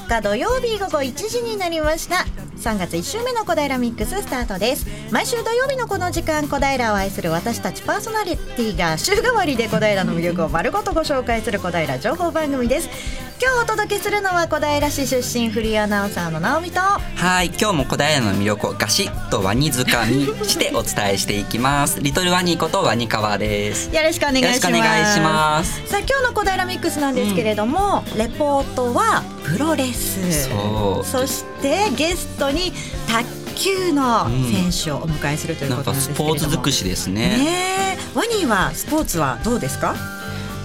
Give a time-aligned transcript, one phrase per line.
[0.00, 2.26] 4日土曜日午後1時になりました。
[2.56, 4.86] 3月1週目の小平ミックススタートです。
[5.10, 13.29] 毎週土曜日のこの時間小平を愛する私たちパーソナリティが週替わりで小平の魅力を丸ごとご紹介する小平情報番組です。
[13.42, 16.80] 今日お届けするのは小平市出身フリーアナウンサーの直美と。
[16.80, 22.00] はい今日も小平の魅力をガシッとワニづかみしてお伝えしていきます。
[22.00, 23.96] リトルワニことワニ川です。
[23.96, 24.46] よろしくお願いします。
[24.46, 25.88] よろしくお願いします。
[25.88, 30.50] さあ今日の小平ミックスなんですけれども、うん、レポートはプロレス。
[30.50, 31.06] そう。
[31.06, 32.74] そしてゲストに
[33.08, 37.38] 卓球の選手をお迎えするということなんですけれども、うん、スポーツ尽くしですね。
[37.38, 39.94] ねワニーはスポーツはどうですか？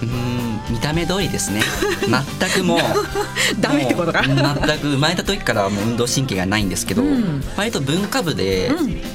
[0.02, 0.25] うん
[0.70, 1.62] 見た目通りですね。
[2.40, 2.78] 全くもう
[3.60, 4.22] ダメってことか？
[4.24, 4.34] 全
[4.78, 8.70] く生まれた時からもう運動神経がないんですけど、うん、割と文化部で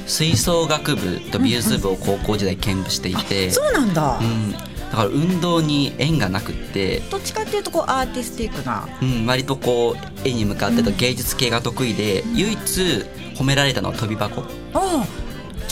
[0.07, 4.51] 吹奏楽部と美術部を高校時代兼務していて、うんうん、そうなんだ、うん。
[4.51, 12.59] だから運動に縁がなくってどっちかっていうとこうアーティスティックな、うん、割とこう絵に向かってと芸術系が得意で、うん、唯一
[13.35, 14.41] 褒められたのは跳び箱。
[14.73, 15.05] ああ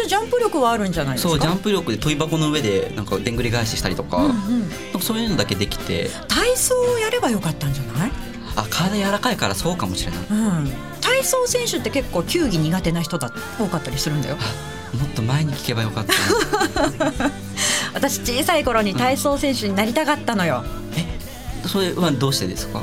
[0.07, 1.29] じゃジャンプ力はあるんじゃないですか？
[1.29, 4.33] そうジャンプ力で跳び箱の上でなんかでんぐり返ししたりとかうんうん、
[4.93, 6.09] かそういうのだけできて。
[6.27, 8.11] 体操をやればよかったんじゃない？
[8.55, 10.33] あ体柔らかいからそうかもしれない、う
[10.67, 14.37] ん、体操選手って結構球技苦手な人だ多かったりするんだよ。
[14.99, 16.13] もっと前に聞けばよかった。
[17.93, 21.05] 私小さい頃に体操選手になりたかったのよ、うん、え
[21.67, 22.81] それはどうしてですか？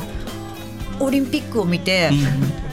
[1.00, 2.10] オリンピックを見て、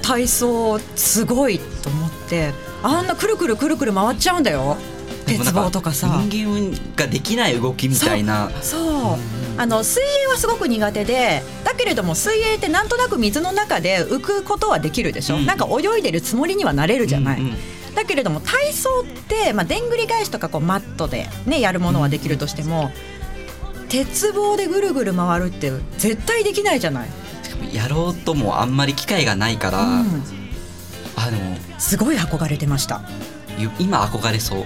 [0.04, 2.52] 体操すごいと思って
[2.84, 4.78] あんなくるくるくるくる回っちゃうんだよ。
[5.26, 6.22] 鉄棒とかさ。
[6.28, 8.52] 人間ができない動きみたいな。
[8.62, 9.18] そう
[9.58, 17.56] あの水泳はすごく苦手でだけれども水泳ってなんとなく水の中で浮くことはできるでしょ、うん、なんか泳いでるつもりにはなれるじゃない、うんうん。
[17.96, 22.92] だけれども体操って、まあ、でんぐり返しとかこうマットで、ね、やるものはできるとしても、
[23.90, 27.10] 鉄棒でぐるぐる回るって絶対できないじゃない。
[27.72, 30.24] やろうともあんまり機会がないから、うん、
[31.16, 33.02] あのすごい憧れてました。
[33.80, 34.66] 今憧れそう。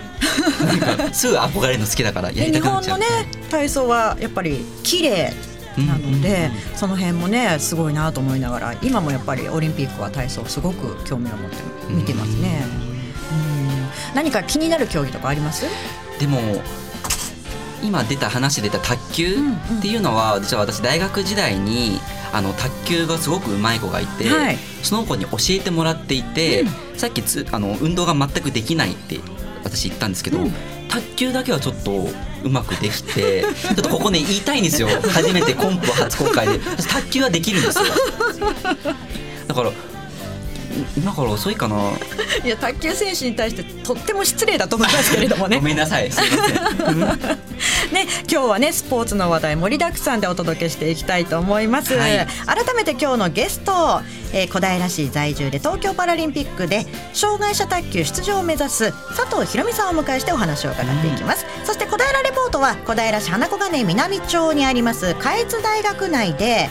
[1.14, 3.00] すぐ憧れるの好きだからやりたくなっちゃう。
[3.00, 5.34] 日本のね体操はやっぱり綺麗
[5.78, 11.58] なので、その辺もねすごいなと思いながら今もやっぱりオリンピックは体操すごく興味を持って
[11.90, 12.66] 見てますね。
[14.16, 15.66] 何か気になる競技とかあります？
[16.20, 16.40] でも
[17.84, 19.36] 今出た話出た卓球
[19.78, 22.00] っていうのは、実は私大学時代に
[22.38, 29.20] あの卓球がすごくうまい子がいて、はい、その子に教えてもらっていて、うん、さっきつあの運動が全くできないって
[29.64, 30.52] 私言ったんですけど、うん、
[30.88, 31.92] 卓球だけはちょっと
[32.44, 34.88] うまくできて ちょっとここね言いたいんですよ。
[35.10, 36.60] 初めてコンプ初公開で。
[36.60, 37.86] 卓球はできるんですよ。
[39.48, 39.72] だから
[40.98, 41.76] 今から遅いかな？
[42.44, 45.58] いや卓球選手に対してとっても失礼だと思いますけれどもね。
[45.58, 46.12] ごめんなさい。
[46.12, 47.48] すいません。
[47.92, 54.02] ね今日はねスポーツの話題盛りだくさんでお届けしていきたいと思います、はい、改めて今日のゲスト、
[54.34, 66.70] えー、小平市在住で東京パラリンピックで障害者卓球出場を目指す佐藤博美さんをお迎えしてお話を伺っていきます、うん、そして小平レポートは小平市花子金南町にあります下越大学内で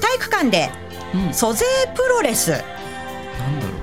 [0.00, 0.70] 体育館で
[1.32, 1.64] 租税
[1.96, 2.62] プロレス、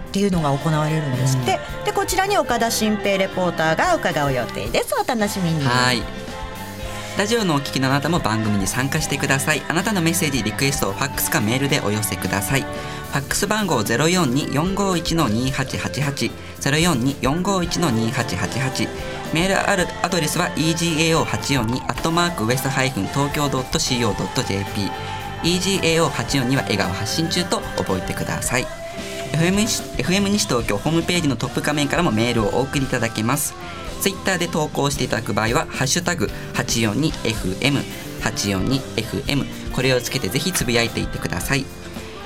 [0.08, 4.96] っていうのが行われるんですって、うん、でこちらに岡田新平レポーターが伺う予定です。
[4.96, 5.64] お楽しみに。
[5.64, 6.02] はい。
[7.18, 9.64] ラジオのお聞きのあなたも番組に参加してください。
[9.68, 12.62] あなたのメッセージリクエストをファックスかメールでお寄せください。
[12.62, 18.88] ファックス番号042451-2888 042451-2888
[19.34, 24.92] メールあるアドレスは egao842 アットマークウエストハイフン東京 .co.jp
[25.44, 28.77] egao842 は笑顔発信中と覚えてください
[29.34, 33.54] FM 西 FM 西東京ホームページのトップ画面からもメールをお送りいただけます。
[34.02, 37.84] ツイッターで投稿していただく場合は「ハッシュタグ #842FM」
[38.22, 41.66] 842FM これをつけてぜひつぶやいていってください。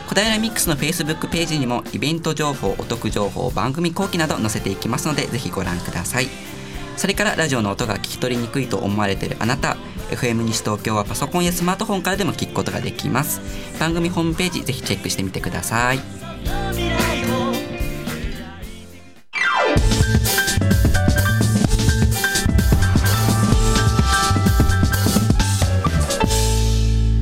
[0.07, 6.27] 小平ミックスの Facebook ページにもイベント情報お得情報番組後期など載せていきますのでぜひご覧ください。
[6.97, 9.77] それからラジオの音が聞き取りにくいと思われているあなた
[10.11, 13.39] FM 西東京はパソコンやスマートフォンからでも聞くことができます。
[13.79, 16.20] 番組ホームページぜひチェックしてみてください。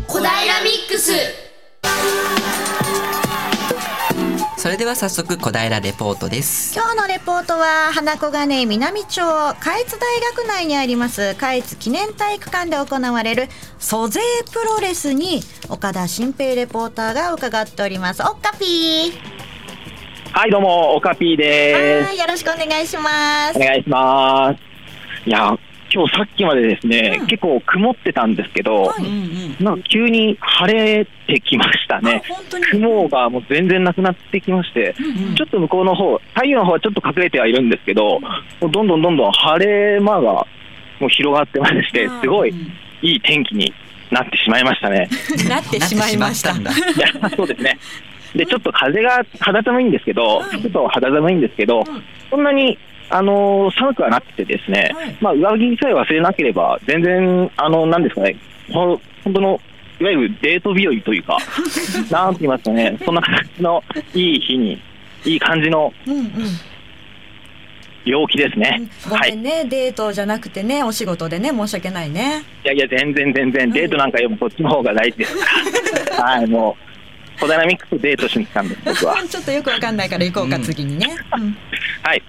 [0.08, 1.49] 小ラミックス。
[4.60, 6.76] それでは早速小平レポートです。
[6.76, 13.48] 今日のレポートは花子金井南町下越大学内にあります下越記念体育館で行われる
[13.80, 14.20] 租税
[14.52, 15.40] プロレスに
[15.70, 18.22] 岡田新平レポーターが伺っております。
[18.22, 19.14] おっかぴー。
[20.34, 24.60] はいどうもおかぴーですよろしくお願いしますお願いします
[25.26, 25.58] いや
[25.92, 27.28] 今日さっきまでですね、うん。
[27.28, 29.64] 結構曇ってたんですけど、はい。
[29.64, 32.22] なんか急に晴れてきましたね。
[32.72, 35.36] 雲がもう全然なくなってきまして、うんうん。
[35.36, 38.30] ちょっと向こうの方、太陽の方はちょっと隠れてはいるんですけど、も
[38.62, 40.48] うどんどんどんどん晴れ間が
[41.00, 42.54] もう広がってましてうん、すごい
[43.02, 43.74] いい天気に
[44.12, 45.10] なってしまいましたね。
[45.48, 46.54] なってしまいました。
[46.54, 46.72] んだ。
[46.72, 47.78] いやそうですね。
[48.36, 50.60] で、ちょっと風が肌寒いんですけど、うん。
[50.60, 52.04] 服と肌寒いんですけど、うん。
[52.30, 52.78] そんなに、
[53.10, 58.38] あのー寒くはなくてですね、はいまあ、上着さえ忘れなければ、全然、あの、なんですかね、
[58.72, 59.60] ほ本当の、
[60.00, 61.38] いわゆるデート日和というか、
[62.12, 63.84] なんて言いますかね、そんな感じの
[64.14, 64.80] いい日に、
[65.26, 66.26] いい感じのうんうん
[68.06, 68.82] 陽気ですね。
[69.10, 69.30] はい。
[69.30, 72.44] いごめんね、デートじゃなくてね、お仕事でね、申し訳ないね。
[72.64, 75.46] やいや、全然全然、デートなんかよりもこっちの方が大事ですか
[76.18, 76.24] ら。
[76.24, 76.78] はい、も
[77.38, 79.16] う、コダイナミックスとデートしに来たんです、僕は。
[79.28, 81.08] ちょっとよくわかんないから行こうか、うん次にね。
[81.38, 81.58] うん
[82.04, 82.24] はい。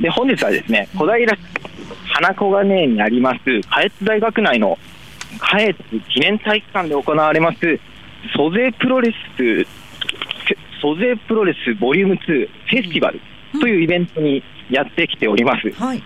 [0.00, 1.38] で、本日はですね、小平市
[2.14, 4.78] 花小金井にあります、下越大学内の
[5.38, 5.74] 下越
[6.08, 7.58] 記念体育館で行われます、
[8.36, 9.66] 租税プロレス、
[10.80, 13.20] 租税プロレスボリューム2フェスティバル
[13.60, 15.70] というイベントにやってきております。
[15.72, 16.02] はい。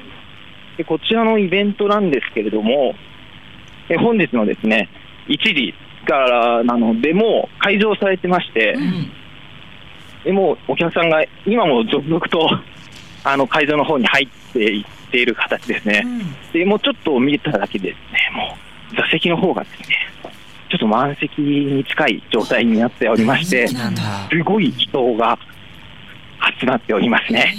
[0.76, 2.94] でこちらのイベントなんですけれども、
[3.88, 4.88] え本日のですね、
[5.28, 5.74] 1時
[6.06, 9.12] からなので、もう会場されてまして、うん
[10.24, 12.50] でもうお客さんが今も続々と
[13.24, 16.08] あの会場の方に入っていっている形ですねう。
[16.08, 18.56] んでもうちょっと見ただけでですね、も
[18.92, 19.96] う座席の方がですね、
[20.70, 23.76] ちょっと満席に近い状態になっておりまして、す
[24.44, 25.38] ごい人が
[26.60, 27.54] 集まっておりますね。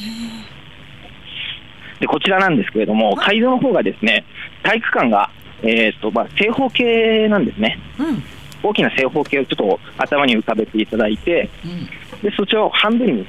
[2.00, 4.24] でこちらなんですけれども、会場の方がですね、
[4.64, 5.30] 体育館が、
[5.62, 7.80] えーとまあ、正方形なんですね。
[8.00, 8.24] うん
[8.62, 11.90] 大きな正方形をちょっと頭に浮かべていただいて、うん
[12.22, 13.26] でそちらを半分に、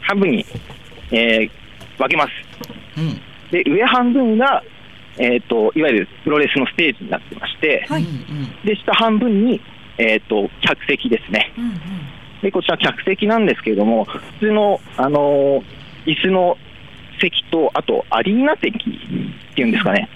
[0.00, 0.44] 半分に、
[1.12, 1.50] えー
[1.98, 2.30] 分けます。
[2.98, 3.20] うん。
[3.50, 4.62] で、上半分が、
[5.18, 8.02] えー、といわゆるプロレスのステージになってまして、はい。
[8.02, 8.08] うん
[8.64, 9.60] で下半分に、
[9.98, 11.52] えー、と客席ですね。
[11.56, 11.72] うんうん。
[12.42, 16.56] で、こちら客席なんですけれども、普通の、あのー椅子の
[17.20, 20.08] 席と、あとアリーナ席っていうんですかね、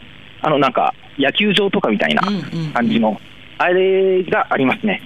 [0.43, 3.21] あのなんか野球場とかみたいなうんうん感じの、
[3.59, 5.01] あれがありますね。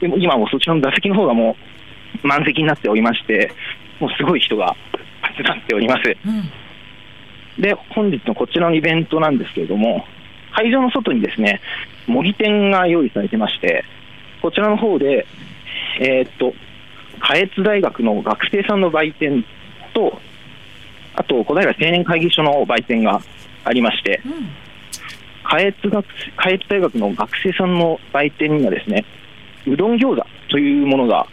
[0.00, 1.56] でも今もそちらの座席の方がも
[2.22, 3.50] う満席になっておりまして、
[3.98, 4.76] もうすごい人が
[5.36, 6.16] 集まっております。
[6.26, 7.62] うん。
[7.62, 10.04] で、本日のこちらのイベントなんですけれども、
[10.54, 11.60] 会場の外にですね、
[12.06, 13.84] 模擬店が用意されてまして、
[14.40, 15.26] こちらの方で、
[16.00, 16.54] えーっと、
[17.20, 19.44] 下越大学の学生さんの売店
[19.94, 20.20] と、
[21.14, 23.20] あと、小平青年会議所の売店が
[23.64, 24.32] ありまして、うん
[25.44, 26.06] 下越学
[26.36, 29.04] 下越大学の学生さんの売店にはですね、
[29.66, 31.26] うどん餃子というものが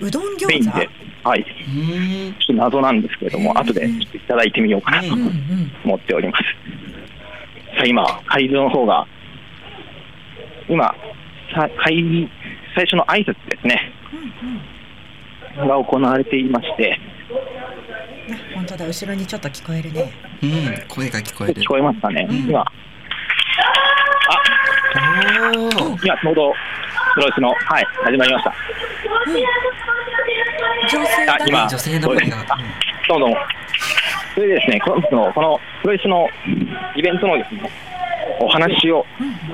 [0.00, 0.88] うどんメイン餃子で、
[1.24, 2.28] はい、ちうん。
[2.28, 5.14] ょっと謎なんですけれども、後でちょっといただいてみようかなと
[5.84, 6.44] 思っております。
[7.76, 9.06] さあ、今、会場の方が、
[10.68, 10.94] 今、
[11.54, 12.28] さ会議、
[12.74, 15.68] 最初の挨拶ですね、うんうん。
[15.68, 16.98] が行われていまして、
[18.30, 18.86] あ本当だ。
[18.86, 20.12] 後ろにちょっと聞こえるね。
[20.42, 20.50] うん。
[20.88, 21.62] 声が聞こえる。
[21.62, 22.36] 聞こえますかね、うん。
[22.48, 22.66] 今、おお
[26.02, 26.52] 今、ちょうど、
[27.14, 28.54] プロレスの、はい、始まりました。
[30.90, 32.58] 女性だねあ今女性の声があ
[33.08, 33.36] どうも。
[34.34, 36.28] それでですね、本日のこのプロレスの
[36.96, 37.70] イベントのですね、
[38.40, 39.04] お話を、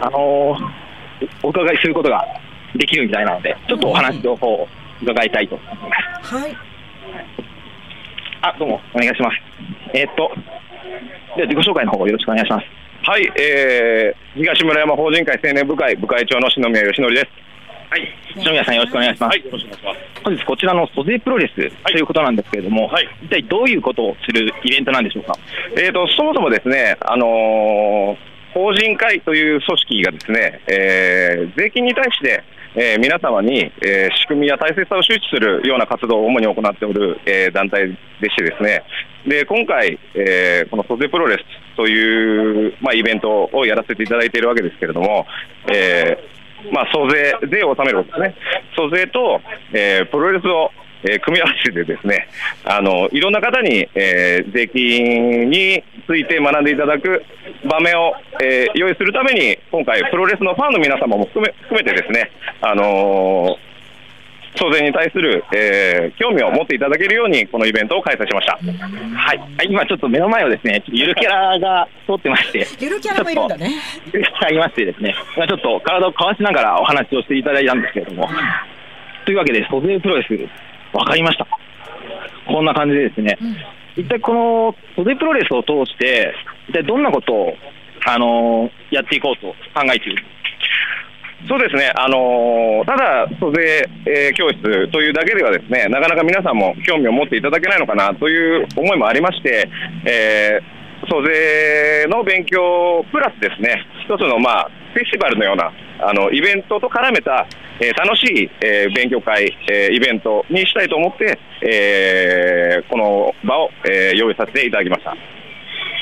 [0.01, 0.89] あのー
[1.43, 2.25] お伺いすることが
[2.77, 4.69] できるみたいなので、ちょっとお話の方を
[5.03, 6.35] 伺いたいと思います。
[6.37, 6.57] はい
[8.41, 9.37] あ、どうも、お願いします。
[9.95, 10.31] えーっと、
[11.37, 12.67] では自己紹介の方よろしくお願いします。
[13.09, 17.27] はい、えー、東村山法人会青年部会部会長の篠宮義則です。
[17.89, 18.07] はい。
[18.35, 19.35] 篠宮さんよろしくお願いします。
[19.35, 20.23] はい、よろしくお願いします。
[20.25, 21.55] 本日こちらの租税プロレス
[21.91, 25.33] ということなんですけれども、はい一体どういうことをするイベントなんでしょうか？
[25.79, 28.17] えーと、そもそもですね、あのー
[28.53, 32.45] 法人会という組織がですね、えー税金に対して、
[32.75, 37.97] えー皆様に、えー仕組みや大切さを周知するような活動を主に行っておる、えー団体で
[38.31, 38.83] してですね、
[39.27, 45.27] で今回、えーこの租税プロレスという、まあ、イベントをやらせていただいているわけですけれども、
[45.73, 48.37] えーまあ、租税、税を納めることですね、
[48.77, 49.41] 租税と、
[49.73, 50.71] えープロレスを、
[51.05, 52.29] えー組み合わせてですね、
[52.65, 57.23] あのいろんな方に、えー税金について学んでいただく
[57.69, 63.69] 場面を、えー用意するために、今回、プロレスのファンの皆様も含め含めてですね、あのー
[64.57, 68.59] 租税に対する、えー興味を持っていただけるように、このイベントを開催しました。
[68.59, 69.39] はい。
[69.39, 73.71] はい今ちょっと目の前をですね、ゆるキャラが通ってまして、ゆるキャラもいるんだね
[74.07, 78.29] ゆるキャラがいましてですね、まあちょっと体をかわしながらお話をしていただいたんですけれども、
[79.27, 81.47] というわけで、租税プロレス、わかりました。
[82.47, 83.45] こんな感じでですね、う
[84.01, 84.03] ん。
[84.05, 86.35] 一体この租税プロレスを通して、
[86.69, 87.55] 一体どんなことを、
[88.07, 90.25] あのーやっていこうと考えている？
[91.49, 99.69] そうですね、あのーただ、租税、えー教室というだけではですね、なかなか皆さんも興味を持っていただけないのかなという思いもありまして、
[100.07, 100.79] えー
[101.09, 107.47] 租税の勉強プラスですね、一つの、まあ、フェスティバルのようなあのイベントと絡めた、
[107.81, 115.17] えー楽しい、えー勉強会、えーイベントにしたいと思って、えーこの場を、えー用意させていただきました。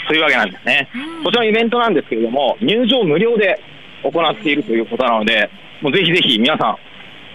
[0.08, 0.88] というわけなんですね。
[1.24, 3.58] こちらのイベントなんですけれども、入場無料で
[4.04, 5.50] 行っているということなので、
[5.82, 6.76] もうぜひぜひ皆さん、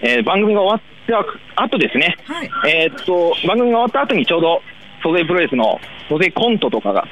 [0.06, 1.24] えー番組が終わっ
[1.56, 4.62] た後ですね、はいえーっと、番組が終わった後にちょうど、
[5.02, 7.06] 租税プロレスの租税コントとかが、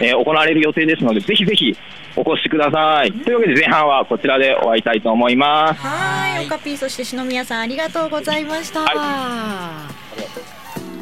[0.00, 1.76] えー行われる予定ですので、ぜひぜひ
[2.16, 3.12] お越しください。
[3.12, 5.80] というわけで前半はこちらで終わりたいと思います。
[5.80, 9.96] はい、オカピーそして篠宮さんありがとうございました。、は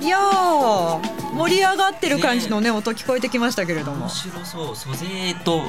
[0.01, 4.09] いやー盛り上がってる感じのね音聞こえてきましたけれども面。
[4.11, 5.07] 白そう租税
[5.45, 5.65] と、うん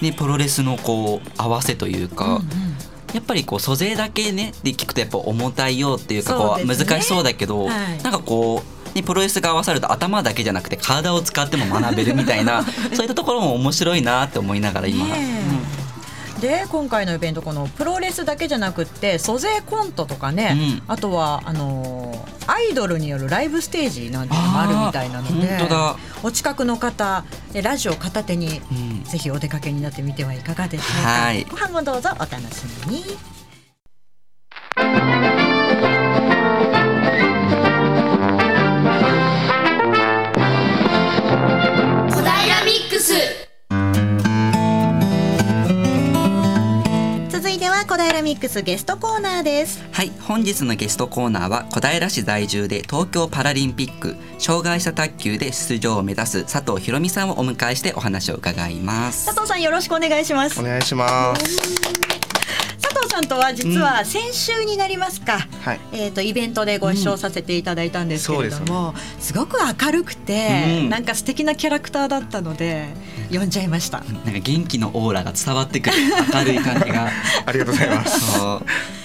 [0.00, 2.42] ね、プロレスのこう合わせというか、うんうん
[3.14, 12.64] やっぱりこう租税だけねで聞くとやっぱ重たいよっていうかこう難しそうだけど、はいなんかこう、ね、プロレスが合わさると頭だけじゃなくて体を使っても学べるみたいな
[12.94, 15.48] そういったところも面白いなって思いながら今、ね
[16.40, 25.58] で今回のイベントこのプロレスだけじゃなくって租税コントとかね、あとはあのーアイドルによるライブステージなんていうのもあるみたいなので
[26.22, 28.88] お近くの方でラジオ片手にうん。
[29.04, 31.08] ぜひお出かけになってみてはいかがでしょうか。
[31.08, 31.44] はい。
[31.44, 33.04] ご飯もどうぞお楽しみに。
[47.30, 49.82] 続いては小平ミックスゲストコーナーです。
[49.92, 60.62] はい本日のゲストコーナーは小平市在住で東京パラリンピック障害者卓球で出場を目指す佐藤ひろみさんをお迎えしてお話を伺います佐藤さんよろしくお願いしますお。
[60.62, 62.17] 願いします。
[63.08, 65.38] さんとは実は先週になりますか。
[65.62, 65.80] はい。
[65.92, 72.88] えー、とイベントでご一緒させていただいたんですけれども、すごく明るくて、うんなんか素敵なキャラクターだったので
[73.30, 74.00] 呼んじゃいました。
[74.00, 75.96] なんか元気のオーラが伝わってくる
[76.34, 77.08] 明るい感じが
[77.46, 78.40] ありがとうございます。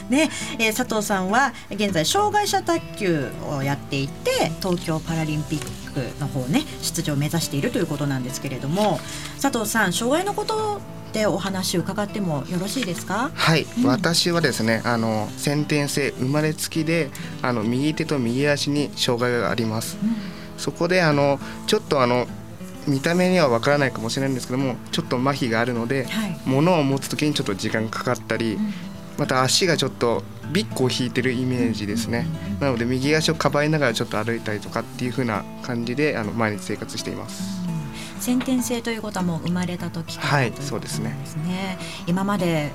[0.09, 0.29] ね、
[0.59, 8.99] えー佐藤さんは現在障害者卓球をやっていて東京パラリンピックの方ね出場を目指しているということなんですけれども
[9.41, 10.81] 佐藤さん障害のこと
[11.13, 13.31] でお話を伺ってもよろしいですか？
[13.33, 13.85] はい、うん。
[13.85, 19.97] 私はですね、あの先天性生まれつきで、あの右手と右足に障害があります。
[20.57, 22.25] そこであのちょっとあの
[22.87, 26.37] 見た目にはわからないかもしれないんですけども、ちょっと麻痺があるので、はい。
[26.45, 28.57] 物を持つ時にちょっと時間がかかったり、
[29.17, 32.25] また足がちょっとビッグを引いてるイメージですね。
[32.59, 37.62] なので右足をかばいながらちょっと歩いたりとかっていう風な感じであの毎日生活しています。
[38.23, 41.13] 先天性ということはもう生まれた時からはいそうですね。
[42.07, 42.71] 今まで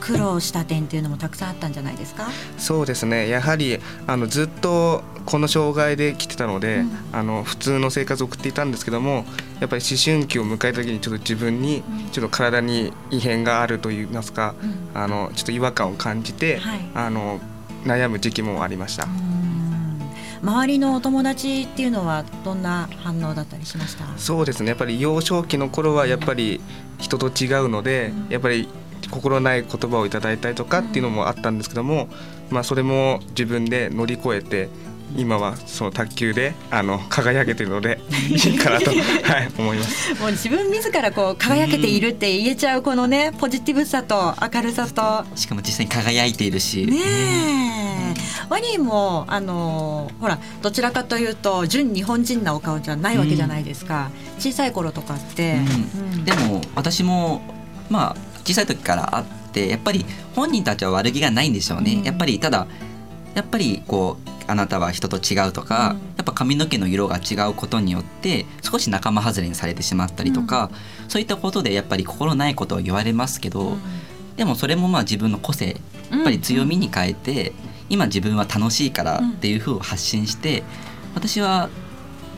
[0.00, 2.28] 苦労した点っていうのもたくさんあったんじゃないですか？
[2.58, 3.28] そうですね。
[3.28, 3.78] やはり
[4.08, 6.90] あのずっとこの障害で来てたので、うん。
[7.12, 9.26] あの普通の生活を送っていたんですけども
[9.60, 14.56] やっぱり思春期を迎えた時にちょっと自分にちょっと体に異変があるといいますか、
[14.92, 16.80] あのちょっと違和感を感じて、はい。
[16.96, 17.38] あの
[17.84, 19.04] 悩む時期もありました。
[19.04, 19.39] うん
[20.42, 24.04] 周りのお友達っていうのはどんな反応だったりしました？
[24.16, 24.68] そうですね。
[24.70, 26.60] やっぱり幼少期の頃はやっぱり
[26.98, 28.68] 人と違うので、やっぱり
[29.10, 32.08] 心ない言葉をいただいたりとかっていうのもあったんですけども、
[32.50, 34.68] まあ、それも自分で乗り越えて
[35.16, 40.14] 今はその卓球であの輝けてるので いいかなと、はい、思います。
[40.20, 45.24] もう自分自らこう輝けているって言えちゃうこのねポジティブさと明るさと。
[45.36, 46.86] しかも実際に輝いているし。
[46.86, 46.96] ね
[47.86, 47.89] え
[48.50, 55.60] ワニーもあのほらどちらかというと純日本人なお顔じゃないわけじゃないですか、小さい頃とかって、
[55.96, 56.16] うん。
[56.16, 56.24] うん。
[56.24, 57.40] でも私も
[57.88, 60.04] まあ小さい時からあってやっぱり
[60.34, 62.02] 本人たちは悪気がないんでしょうね、うん。
[62.02, 62.66] やっぱりただ
[63.34, 65.98] やっぱりこうあなたは人と違うとか、うん。
[66.16, 70.72] やっぱ髪の毛の色が違うことによって少し仲間外れにされてしまったりとか、
[71.06, 73.76] そういったことでやっぱり心ないことを言われますけど、
[74.36, 75.76] でもそれもまあ自分の個性
[76.10, 77.52] やっぱり強みに変えて、
[77.90, 80.62] 今自分は楽しいからっていう風を発信して、
[81.14, 81.68] 私は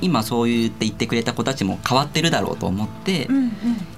[0.01, 3.53] 今そう言って言ってくれた子たちも変わってるだろうと思って、うんうん。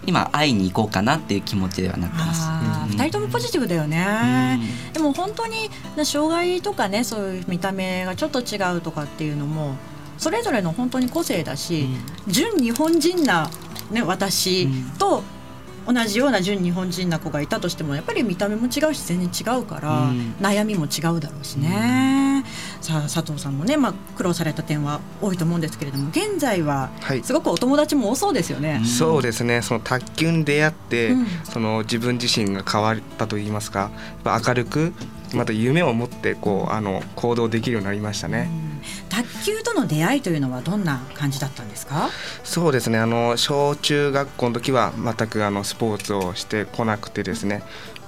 [0.07, 2.43] 今会いに行こうかなっていう気持ちではなってます。
[2.45, 4.61] あーうん二人ともポジティブだよね、
[4.93, 9.77] でも本当にね障害とかねそういう見た目がちょっと違うとかっていうのも
[10.19, 11.89] それぞれの本当に個性だし、
[12.29, 13.51] 純日本人な、
[13.91, 14.69] ね、私
[14.99, 15.23] と
[15.87, 20.35] 同じような純日本人な子がいたとしてもやっぱり見た目も違うし全然違うから、うん。
[20.41, 22.45] 悩みも違うだろうしね、
[22.81, 27.23] さあ佐藤さんもね、まあ、苦労された点は多いと思うんですけれども現在ははい。
[27.23, 28.83] すごくお友達も多そうですよね。
[28.85, 29.63] そうですね。
[29.63, 31.27] その卓球に出会って、うん。
[31.45, 33.91] その自分自身が変わったといいますか
[34.25, 34.93] 明るく
[35.35, 38.49] また夢を持ってこうあの行動できるようになりましたね。
[39.15, 42.09] 卓球との出会いというのはどんな感じだったんですか？
[42.43, 42.99] そうですね。
[42.99, 47.63] あの小中学校の時は全くあのスポーツをしてこなくてですね。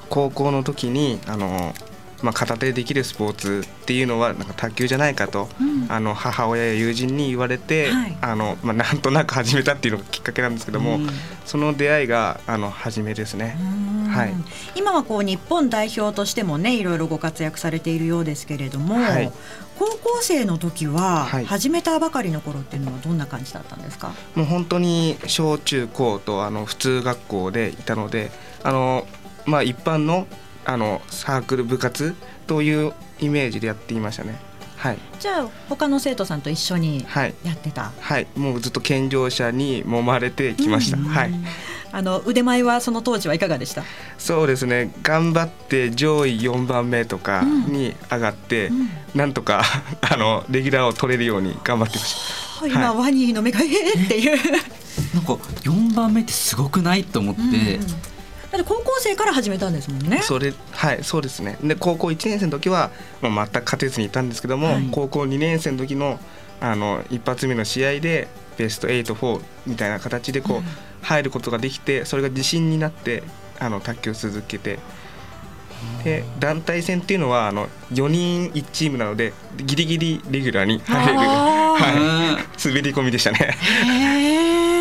[0.09, 1.75] 高校の時にあの、
[2.23, 5.87] まあ、片手でできるスポーツっていうのはなんか卓球じゃないかと、うん。
[5.89, 8.17] あの母親や友人に言われて、はい。
[8.21, 11.09] あのまあ、なんとなく始めたっていうのがきっかけなんですけども、うん。
[11.45, 13.57] その出会いがあの初めですね。
[13.61, 14.11] うん。
[14.11, 14.35] はい。
[14.75, 19.33] 今はこう日本代表としてもねいろいろご活躍されているようですけれども、はい。
[19.79, 21.45] 高校生の時ははい。
[21.45, 28.31] 始めたばかりの頃っていうのはどんな感じだったんですか、もう本当に小中高とあの普通学校でいたので
[28.63, 29.07] あの、
[29.45, 30.27] まあ、一般の
[30.67, 32.15] あのサークル部活
[32.47, 34.39] というイメージでやっていましたね。
[34.77, 37.35] はい、じゃあ他の生徒さんと一緒にはい。
[37.45, 40.99] やってた、はい、もうずっと健常者に揉まれてきました。
[40.99, 41.05] うん。
[41.05, 41.31] はい、
[41.93, 43.85] あの腕前はその当時はいかがでした、
[44.19, 44.93] そうですね。
[45.03, 48.89] 頑張って上位4番目とかに上がって、うん。
[49.15, 49.63] なんとか
[50.03, 52.17] あのレギュラーを取れるように頑張ってまし
[52.67, 54.37] 今、ワニの目がえーっていう。
[55.15, 55.33] なんか
[55.63, 57.05] 4番目ってすごくない？
[57.05, 57.87] と思って、うん。
[57.87, 57.95] だ
[58.57, 60.19] って高校生から始めたんですもんね。
[60.19, 60.23] た。
[60.23, 61.59] それはいそうですね。
[61.63, 64.89] で高校1年生の時はまあ全く勝てずにいたんですけども、はい。
[64.91, 66.19] 高校2年生の時の
[66.61, 73.23] あの一発目の試合でベスト8、4みたいな形でこう、入ることができてそれが自信になって
[73.61, 74.79] あの卓球を続けて。
[76.05, 84.76] で団体戦っていうのはあの4人1チームなのでギリギリレギュラーに入れる、はい、 滑り込みでしたね。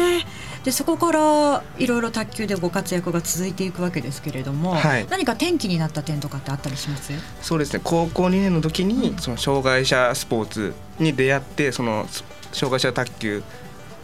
[0.66, 5.06] でそこからいろいろ卓球でご活躍が続いていくわけですけれども、はい。
[5.10, 7.14] 何か転機になった点とかってあったりします？
[7.42, 7.82] そうですね。
[7.84, 12.08] 高校2年の時にその障害者スポーツに出会ってその
[12.52, 13.44] 障害者卓球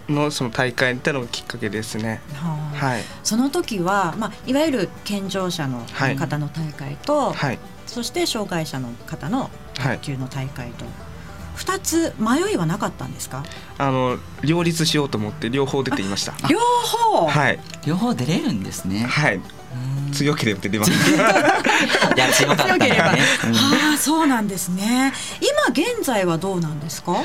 [0.07, 2.21] のその大会に行ったのがきっかけですね。
[2.35, 2.85] はあ。
[2.85, 6.15] はい、その時は、まあ、いわゆる健常者のはい。
[6.15, 9.97] 方の大会と、はい、そして障害者の方のはい。
[9.97, 10.85] 卓球の大会と、
[11.61, 13.43] 二つ迷いはなかったんですか？
[13.77, 16.33] あの両立しようと思って両方出ていました。
[16.49, 19.03] 両方、はい、両方出れるんですね。
[19.03, 19.39] はい、
[20.11, 20.91] 強ければ出ます。
[20.91, 20.93] い
[22.17, 23.19] や強かった強ければ、ね。
[23.93, 25.13] あそうなんですね。
[25.39, 25.51] 今
[25.93, 27.23] 現在はどうなんですか？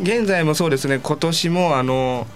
[0.00, 0.98] 現在もそうですね。
[1.00, 2.26] 今年もあの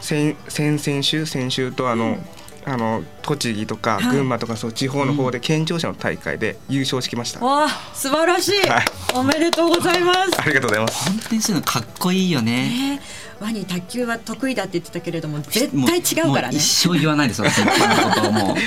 [0.00, 2.16] 先先々週先週とあの、
[2.64, 4.16] あの栃木とかはい。
[4.16, 8.84] 群馬とかそう地方の方で健常者の大会で優勝してきました、わあ素晴らしい、はい。
[9.14, 10.40] おめでとうございます。
[10.40, 11.10] ありがとうございます。
[11.10, 13.00] 本当にそういうのかっこいいよね。
[13.40, 16.54] ワニ卓球は得意だって言ってたけれども絶対違うからね。
[16.54, 18.56] も一生言わないです私このことをもう。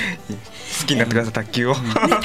[0.78, 2.20] 好きになってください卓球を、ね卓球はね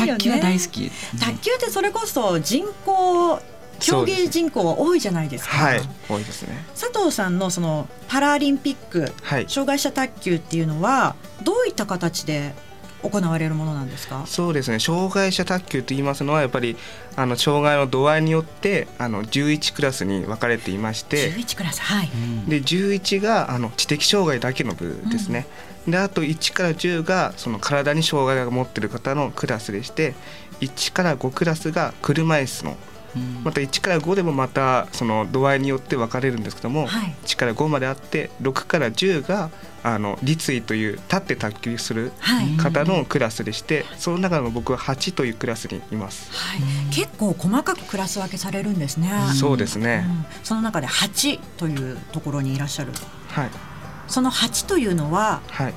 [0.00, 0.12] いいよね。
[0.12, 0.90] 卓球は大好き。
[1.20, 3.42] 卓球ってそれこそ人口
[3.80, 5.56] 競技人口は多いじゃないですか。
[5.56, 5.80] はい。
[6.08, 6.64] 多いですね。
[6.78, 9.46] 佐藤さんのそのパラリンピックはい。
[9.48, 12.54] 障害者卓球っていうのはどういった形で
[13.02, 14.24] 行われるものなんですか？
[14.26, 14.78] そうですね。
[14.78, 16.76] 障害者卓球と言いますのはやっぱり
[17.16, 21.30] あの障害の度合いによってあの11クラスに分かれていまして。
[21.32, 22.08] 11クラスはい。
[22.48, 25.46] で11があの知的障害だけの部ですね、
[25.86, 30.14] であと1から10がその体に障害が持ってる方のクラスでして
[30.60, 32.76] 1から5クラスが車椅子のうん
[33.42, 37.14] また1から5でもまたその度合いによって分かれるんですけども、はい。
[37.24, 39.50] 1から5まであって6から10が
[39.82, 42.12] あの立位という立って卓球する
[42.56, 46.30] 方のクラスでしてその中の僕は8というクラスにいます。
[46.32, 50.24] はい、結構細かくクラス分けされるんですね、そうですね、うん。
[50.42, 52.92] その中で8というところにいらっしゃる。
[53.28, 53.50] はい。
[54.08, 55.74] その8というのははい。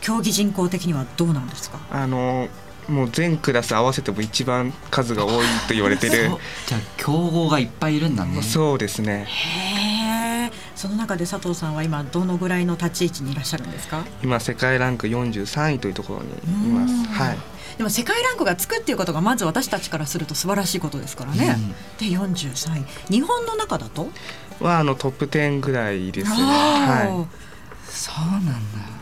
[0.00, 1.78] 競技人口的にはどうなんですか？
[1.90, 2.48] あの
[2.88, 6.30] もう全クラス合わせても一番数が多いと言われてる。
[6.66, 8.42] じゃあ強豪がいっぱいいるんだね。
[8.42, 9.24] そうですね。
[9.28, 14.04] へえその中で佐藤さんは今どのぐらいの立ち位置にいらっしゃるんですか？
[14.22, 16.30] 今世界ランク43位というところに
[16.66, 16.92] います。
[16.92, 17.04] うん。
[17.04, 17.38] はい。
[17.78, 21.56] でも世界ランクがつくっていうことがまず私たちからすると素晴らしいことですからね、
[21.98, 22.84] で43位。
[23.12, 24.08] 日本の中だと？
[24.60, 26.30] はあのトップ10ぐらいです。
[26.30, 27.26] ねは
[27.88, 28.58] そうなんだ。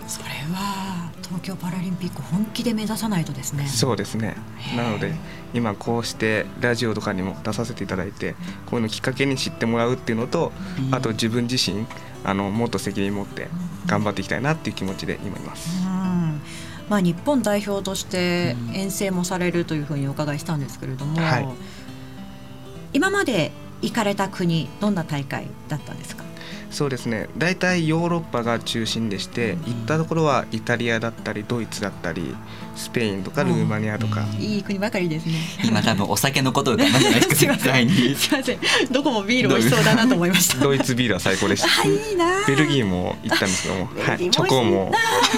[0.06, 3.64] それは東京パラリンピック本気で目指さないとですね。
[3.64, 4.34] いそうですね。
[4.76, 5.14] なので
[5.54, 8.34] 今こうしてラジオとかにも出させていただいて
[8.66, 10.94] こういうのきっかけに知ってもらうっていうのとうん。
[10.94, 11.86] あと自分自身
[12.24, 13.48] あのもっと責任持って
[13.86, 15.70] 頑張っていきたいなっていう気持ちで今います。
[15.84, 16.40] うん。
[16.88, 21.48] まあ、日本代表として遠征もされるというふうにお伺いしたんですけれども、はい。
[22.92, 26.24] 今まで行かれた国どんな大会だったんですか？
[26.70, 27.28] そうですね。
[27.37, 32.35] 大体ヨーロッパが中心でして行ったところはイタリアだったりドイツだったり
[32.76, 35.35] スペインとかルーマニアとか、いい国ばかりですね。
[35.64, 37.62] 今多分お酒のことを考えてないですかすいません。
[37.64, 38.14] 絶対に。
[38.14, 38.59] すいません。
[38.90, 40.64] どこもビール美味しそうだなと思いました。
[40.64, 41.83] ドイツビールは最高でした。
[41.83, 42.46] あいいな。
[42.46, 44.92] ベルギーも行ったんですけども、はい、チョコも、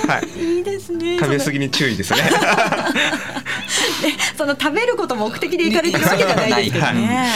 [0.07, 1.18] はい、いいですね。
[1.18, 2.21] 食べ過ぎに注意ですね
[4.37, 7.28] その食べること目的で行かれてるわけじゃないですけどね。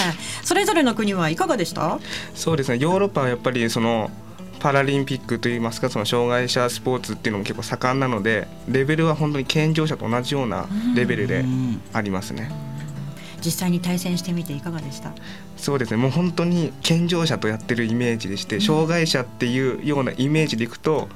[0.42, 1.98] それぞれの国はいかがでした？
[2.34, 2.78] そうですね。
[2.78, 4.10] ヨーロッパはやっぱりその
[4.58, 11.44] パラリンピックといいますかその障害者スポーツっていうのも結構盛んなのでレベルは本当に健常者と同じようなレベルで
[11.92, 12.50] ありますね。
[13.44, 15.12] 実際に対戦してみていかがでした？
[15.56, 15.96] そうですね。
[15.98, 21.08] もう本当に健常者とやってるイメージでして障害者っていうようなイメージでいくと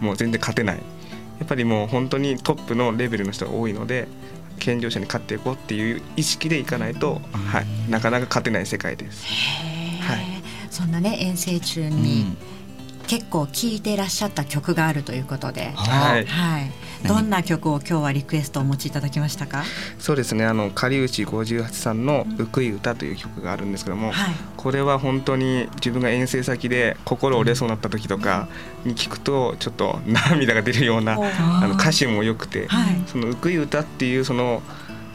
[0.00, 0.76] もう全然勝てない。
[1.38, 4.08] やっぱりもう本当にトップのレベルの人が多いので
[4.58, 9.24] 健常者に勝っていこうっていう意識でいかないと、はい、なかなか勝てない世界です。
[10.02, 10.26] はい。
[10.70, 12.36] そんなね遠征中に
[13.06, 16.26] 結構聴いていらっしゃった曲があるということで、はい。
[16.26, 16.70] はい、
[17.06, 19.64] どんな曲を今日はリクエストをお持ちいただきましたか？
[19.98, 20.44] そうですね。
[20.44, 24.34] あの狩内58さんの「うくい歌」という曲があるんですけども、はい。
[24.56, 28.48] これは本当に自分が遠征先で心折れそうになった時とか
[28.84, 33.02] に聞くとちょっと涙が出るようなあの歌詞も良くて、はい。
[33.06, 34.62] その「うくい歌」っていうその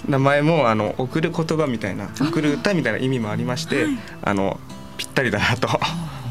[0.08, 3.98] 名前もあの送る言葉みたいな送る歌みたいな意味もありまして、はい。
[4.24, 4.60] あの
[4.98, 5.68] ぴったりだなと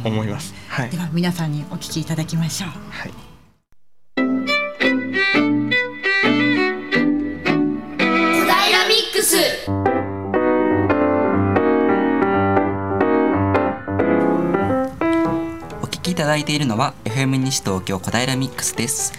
[0.04, 0.54] 思います。
[0.68, 0.90] はい。
[0.90, 2.70] で、は皆さんにお聞きいただきましょう。
[2.90, 3.29] はい
[16.30, 19.12] だいているのは FM 西東京小平ミックスです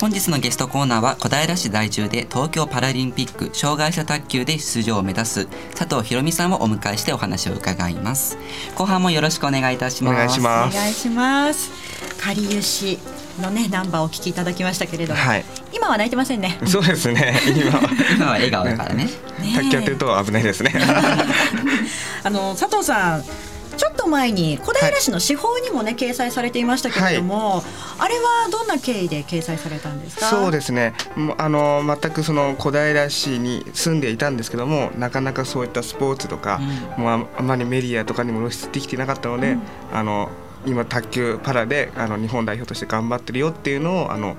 [0.00, 5.46] 本日のゲストコーナーは小平市在住で東京パラリンピック障害者卓球で出場を目指す
[5.76, 8.38] 佐藤博美さんをお迎えしてお話を伺います
[8.76, 11.70] 後半もよろしくお願いいたしますお願いしますお願いします。
[12.18, 12.98] かりゆし
[13.42, 16.58] のねナンバーをお聞きいただきましたけれども、はい今は泣いてませんね。
[16.66, 19.10] そうですね今は今は笑顔だからねね
[19.42, 20.72] え卓球やってると危ないですね。
[22.24, 23.24] あの佐藤さん。
[24.14, 27.64] 前に小平市の司法にもね、掲載されていましたけれども、
[27.98, 30.26] あれはどんな経緯で掲載されたんですか？
[30.26, 30.94] そうですね。
[31.38, 36.60] あの全くその小平市に住んでいたんですけどもなかなかそういったスポーツとか、
[36.96, 39.56] もうああまりメディアとかにも露出できてなかったので、
[39.92, 40.30] あの
[40.66, 44.36] 今卓球パラであの日本代表として頑張ってるよっていうのをあの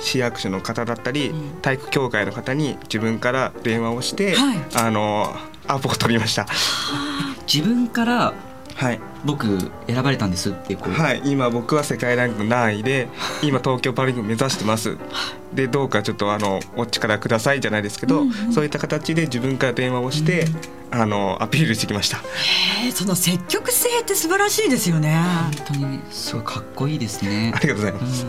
[0.00, 4.58] 市役所の方だったり、体育協会の方に自分から電話をして、はい。
[4.74, 5.36] あの
[5.66, 6.46] アポを取りました。
[7.52, 8.32] 自分から？
[8.74, 9.46] はい、僕
[9.86, 13.08] 選ばれたんですってこう、はい、今僕は世界ランク何位で
[13.42, 14.96] 今東京パラリンピック目指してます。
[15.52, 20.46] でどうかちょっとあのお力くださいじゃないですけど、そういった形で自分から電話をして、
[20.90, 22.18] あのアピールしてきました。
[22.84, 25.14] えーその積極性って素晴らしいですよね。
[25.66, 27.52] 本当にすごいかっこいいですね。
[27.54, 28.26] ありがとうございます、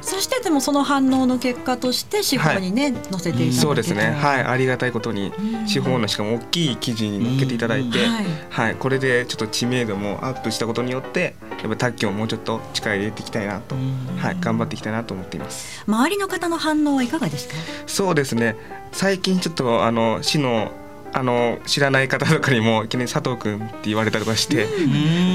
[0.00, 3.52] そしてでもその反応の結果として司法にね、載せていただいて。
[3.52, 4.16] そうですね。
[4.18, 4.42] はい。
[4.42, 5.32] ありがたいことに
[5.66, 8.12] 司法のしかも大きい記事に載っけていただいて、うん。
[8.12, 8.24] はい。
[8.48, 13.74] はい、これでちょっと知名度もアップしたことによってやっぱ卓球をもうちょっと力入れていきたいなと、
[14.18, 15.84] はい、頑張っていきたいなと思っています。
[15.86, 17.54] 周りの方の反応はいかがですか？
[17.86, 18.56] そうですね。
[18.92, 20.72] 最近ちょっとあの市の
[21.10, 24.66] あの知らない方とかにもいきなり佐藤君って言われたりとかして、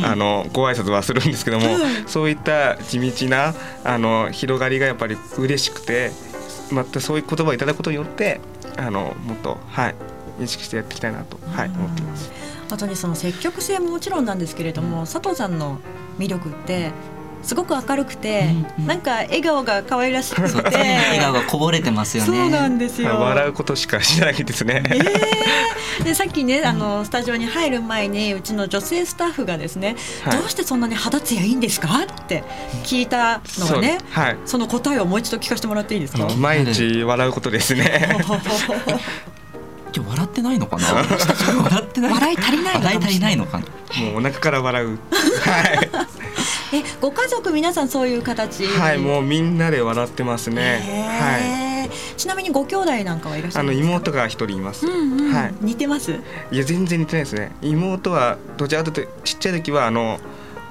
[0.05, 1.65] あのご挨拶はするんですけども、
[2.05, 6.11] そういった地道なあの広がりがやっぱり嬉しくて
[6.71, 8.39] またそういう言葉をいただくことによって
[8.77, 9.95] あのもっとはい
[10.39, 12.31] 意識してやっていきたいなと、はい、思っています。
[12.73, 15.77] 本当にその積極性ももちろんなんですけれども、佐藤さんの
[16.17, 16.91] 魅力って
[17.43, 18.47] すごく明るくて、
[18.87, 20.59] なんか笑顔が可愛らしくて。
[20.59, 22.29] 笑顔がこぼれてますよね。
[22.29, 23.19] そうなんですよ。
[23.19, 24.81] 笑うことしかしないですね。
[24.87, 24.97] え。
[26.01, 30.37] ーでさっきねあのスタジオに入る前にうちの女性スタッフがですね、はい。
[30.39, 32.43] どうしてそんなに肌ツヤいいんですかって
[32.83, 34.37] 聞いたのがねはい。
[34.47, 38.17] その答えをもう一度聞かせてもらっていいですか、毎日笑うことですね。
[39.95, 43.65] 今日笑ってないのかな笑ってない笑い足りないのかもしれない笑い足りないのかな
[44.01, 44.87] もうお腹から笑う。
[44.87, 44.97] はい。
[46.75, 51.07] えご家族皆さんそういう形はい、もうみんなで笑ってますね。
[51.07, 52.17] はい。
[52.17, 54.87] ちなみにご兄弟なんかはいらっしゃあのるんですか妹が一人います。
[54.87, 55.53] うんうんはい。
[55.61, 56.11] 似てます
[56.51, 60.19] いや全然似てないですね妹はどちらかというとちっちゃい時はあの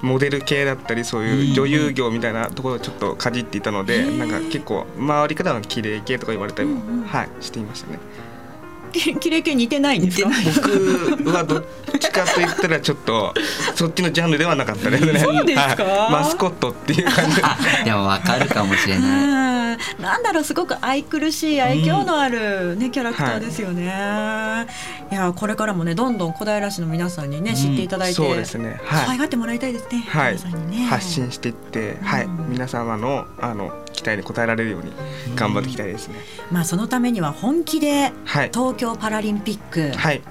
[0.01, 8.01] モデル系だったりそういう女優業みたいなところをちょっとかじっていたので、なんか結構周りからは綺麗系とか言われたりも、はいしていましたね
[9.21, 10.29] キレイ系似てないんですか？
[11.25, 11.65] 僕はどっ
[11.99, 13.35] ちかと言ったらちょっと
[13.75, 15.19] そっちのジャンルではなかったですね。
[15.19, 15.85] そうですか？
[15.85, 16.13] はい。
[16.13, 17.41] マスコットっていう感じ。
[17.43, 19.27] あでもわかるかもしれない。
[19.27, 20.03] うん。
[20.03, 23.85] なんだろうすごく愛くるしい愛嬌のある、ねキャラクターですよね、
[25.11, 28.81] い、やこれからもねどんどん小平市の皆さんにね知っていただいて、そうですね。
[28.85, 29.05] はい。
[29.07, 30.33] 可愛がってもらいたいですね、はい。
[30.35, 30.87] 皆さんにね。
[30.87, 32.25] 発信していって、はい。
[32.25, 32.51] うん。
[32.51, 34.93] 皆様のあの期待に応えられるように
[35.35, 36.17] 頑張っていきたいですね、
[36.51, 38.51] まあそのためには本気ではい。
[38.53, 40.23] 東京パラリンピックはい。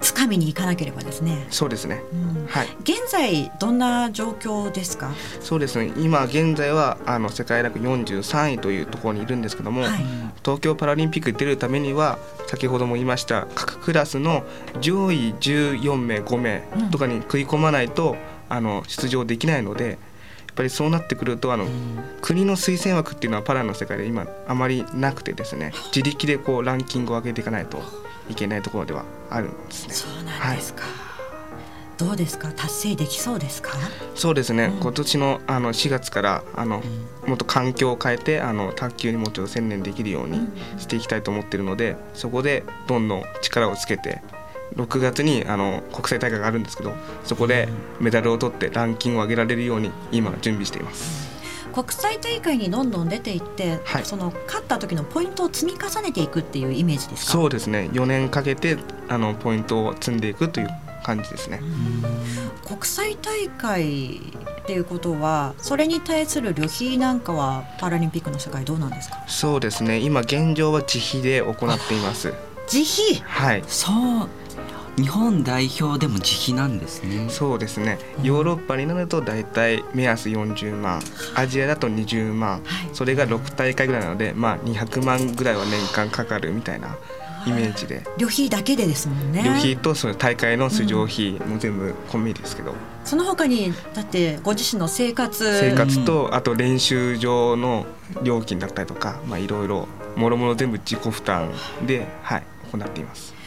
[0.00, 2.02] つかみに行かなければですね、そうですね。
[2.12, 2.46] うん。
[2.46, 2.68] はい。
[2.82, 5.92] 現在どんな状況ですか、そうですね。
[5.96, 9.90] 今現在はあの世界ランク43位というところにいるんですけども、はい。
[10.44, 14.44] 東京パラリンピックに出るためには先ほども言いました各クラスの
[14.80, 18.16] 上位14名5名とかに食い込まないと、
[18.48, 19.98] あの出場できないので
[20.58, 21.66] ぱりそうなってくるとあの、
[22.20, 27.80] 国の推薦枠っていうのはパラの世界で今あまりなくてですね自力でこうランキングを上げていかないと
[28.28, 29.94] いけないところではあるんですね。
[29.94, 30.82] そうなんですか、
[31.96, 32.52] どうですか？
[32.52, 33.78] 達成できそうですか？
[34.14, 34.80] そうですね、うん。
[34.80, 36.82] 今年のあの4月からあの、
[37.26, 44.20] もっと環境を変えてあの卓球にもうちょっと専念できるようにしていきたいと思っているのでそこでどんどん力をつけて
[44.76, 46.92] 6月にあの国際大会があるんですけど
[47.24, 47.68] そこで
[48.00, 51.28] メダルを取ってランキングを上げられるように今準備しています。
[51.72, 54.04] 国際大会にどんどん出ていって、はい。
[54.04, 57.32] その勝った時のポイントを積み重ねていくっていうイメージですか？
[57.32, 57.88] そうですね。
[57.92, 58.78] 4年かけて
[59.08, 60.68] あのポイントを積んでいくという
[61.04, 61.60] 感じですね。
[62.66, 69.22] 国際大会っていうことはそれに対する旅費なんかはパラリンピックの世界どうなんですか？
[69.28, 69.98] そうですね。
[69.98, 72.32] 今現状は自費で行っています。
[72.72, 73.22] 自費？
[73.24, 73.62] はい。
[73.68, 74.28] そう
[75.00, 77.28] 日本代表でも自費なんですね。
[77.30, 77.98] そうですね。
[78.22, 81.00] ヨーロッパになると大体目安40万
[81.34, 82.88] アジアだと20万はい。
[82.92, 86.96] それが6大会ぐらいなのでまあ200万ぐらいは年間かかるみたいな
[87.46, 88.02] イメージで。
[88.16, 89.42] 旅費だけでですもんね。
[89.44, 92.74] 旅費とその大会の出場費も全部込みですけど。
[93.04, 97.86] その他にだってご自身の生活生活とあと練習場の
[98.22, 101.52] 料金だったりとかまあいろいろもろもろ全部自己負担
[101.86, 103.37] ではい行っています。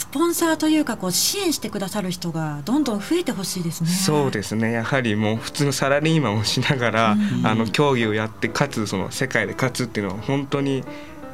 [0.00, 3.90] スポンサーというかこう支援してくださる人がどんどん増えてほしいですね。
[3.90, 4.72] そうですね。
[4.72, 7.46] やはりもう普通のサラリーマンをしながら、うん。
[7.46, 10.84] あの競技をやってかつその世界で勝つっていうのは本当に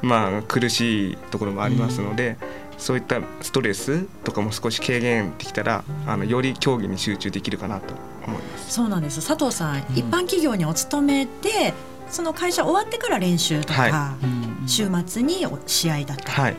[0.03, 2.39] まあ苦しいところもありますので、
[2.77, 7.95] そういったストレスとかも少し軽減できたらあのより競技に集中できるかなと
[8.27, 8.75] 思います。
[8.75, 9.25] そうなんです。
[9.25, 11.73] 佐藤さん、一般企業にお勤めで
[12.11, 16.57] その会社終わってから練習とか、はうん週末に試合だったり、はい、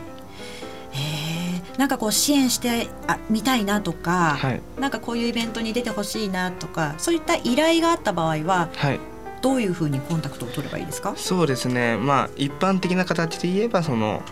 [0.92, 1.37] へー
[1.78, 9.00] なんかこう支援してあみたいなとか、はい、なんかこういうイベントに出てほしいなとかそういった依頼があった場合ははい、
[9.40, 11.14] どういうふうにコンタクトを取ればいいですか？
[11.16, 11.96] そうですね。
[11.96, 14.22] まあ一般的な形で言えばその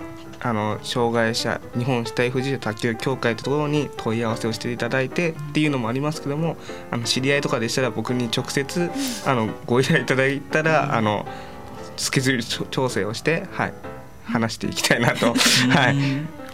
[0.40, 6.56] あの障害者日本肢体不自由卓球協会というところに問い合わせをしていただいてっていうのもありますけども
[6.90, 8.90] あの知り合いとかでしたら僕に直接
[9.24, 11.26] あのご依頼いただいたらあの
[11.96, 13.72] スケジュール調整をして、はい、
[14.24, 15.32] 話していきたいなと、
[15.70, 15.96] はい、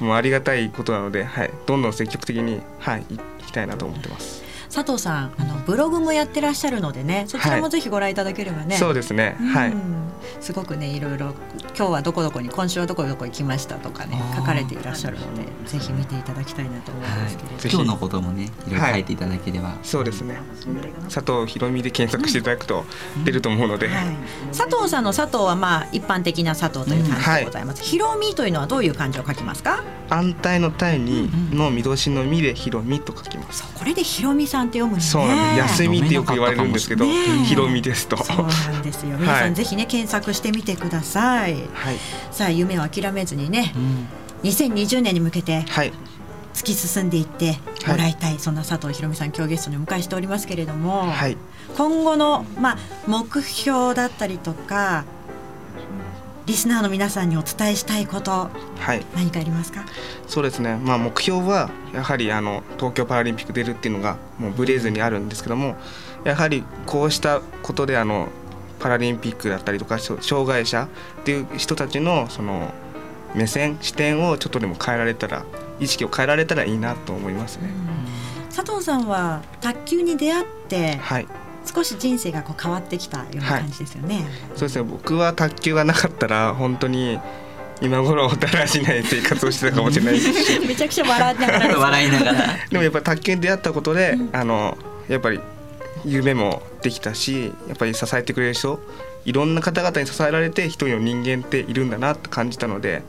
[0.03, 4.42] もうありがたいことなので、はい、どんどん積極的に、はい、いきたいなと思ってます。
[4.73, 9.71] 佐藤さんあのブログもやってらっしゃるのでねそちらもぜひご覧いただければね、そうですね、はい。
[9.71, 10.03] うん
[10.41, 11.35] すごくねいろいろ
[11.77, 17.37] 今日はどこどこに今週はどこどこ行きましたとかね書かれていらっしゃるのでぜひ見ていただきたいなと思うんです。
[17.37, 20.41] けれど、ぜひ今日のこともねいろいろ書いていただければ、そうですね。
[21.13, 22.85] 佐藤ひろみで検索していただくと
[23.25, 24.17] 出ると思うので、はい、
[24.57, 27.83] 佐藤さんの佐藤はまあ一般的な佐藤という感じでございます。
[27.83, 29.83] ひろみというのはどういう漢字を書きますか？
[30.09, 33.65] 安泰の泰にの見通しのみでひろみと書きます。
[33.75, 35.03] これでひろみさんって読むね。
[35.03, 35.83] そうなんです。
[35.83, 37.05] 休みってよく言われるんですけど、
[37.45, 38.17] ひろみですと。
[38.23, 39.17] そうなんですよ。
[39.19, 41.55] 皆さんぜひね検索してみてください。
[41.73, 41.99] はい
[42.31, 44.09] さあ夢を諦めずにねう、ん
[44.43, 45.93] 2020年に向けてはい
[46.55, 51.37] 突き進んでいってもらいたい、そんな佐藤ひろみさん今日ゲストにお迎えしておりますけれども、はい。
[51.77, 55.05] 今後のまあ目標だったりとか。
[56.47, 59.05] リスナーの皆さんにお伝えしたいことはい。
[59.15, 59.85] 何かありますか？
[60.27, 60.77] そうですね。
[60.77, 65.77] まあ目標はやはりあの東京パラリンピック出るっていうのがもうブレずにあるんですけども、
[66.25, 68.29] やはりこうしたことであの
[68.81, 70.89] パラリンピックだったりとか障害者
[71.21, 72.73] っていう人たちのその
[73.35, 75.45] 目線視点をちょっとでも変えられたら
[75.79, 77.71] 意識を変えられたらいいなと思いますね。
[78.55, 81.29] 佐藤さんは卓球に出会ってはい。
[81.65, 84.25] 少し人生がこう変わってきたような感じですよね。
[84.55, 87.19] そうですね僕は卓球がなかったら本当に
[87.81, 90.61] 今頃だらしない生活をしてたかもしれないですし。
[90.67, 92.33] めちゃくちゃ笑いながらです笑いながら。
[92.71, 95.41] でもやっぱり卓球に出会ったことで、あのやっぱり
[96.05, 98.81] 夢もできたしやっぱり支えてくれる人
[99.25, 103.03] いろんな方々に支えられて一人の人間っているんだなって感じたので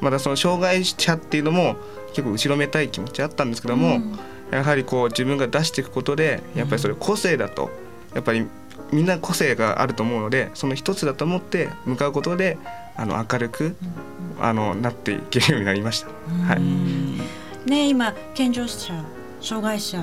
[0.00, 1.76] またその障害者っていうのも
[2.08, 4.00] 結構後ろめたい気持ちあったんですけども、
[4.50, 7.70] やはりこう自分が出していくことでやっぱりそれ個性だと
[8.14, 8.46] やっぱり
[8.92, 12.58] みんな個性があると思うのでその一つだと思って向かうことで
[12.96, 13.76] あの明るく
[14.40, 16.08] あのなっていけるようになりました。
[16.46, 18.92] はい、ね今健常者
[19.40, 20.02] 障害者、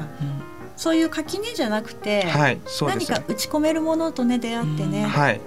[0.78, 5.42] そういう垣根じゃなくて、はい、そうです何か打ち込めるものとね出会ってね、はい、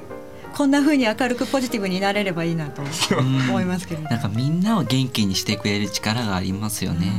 [0.55, 7.13] こんな風に明るくポジティブになれればいいなと思いますけど、なんかみんなを元気にしてくれる力がありますよね。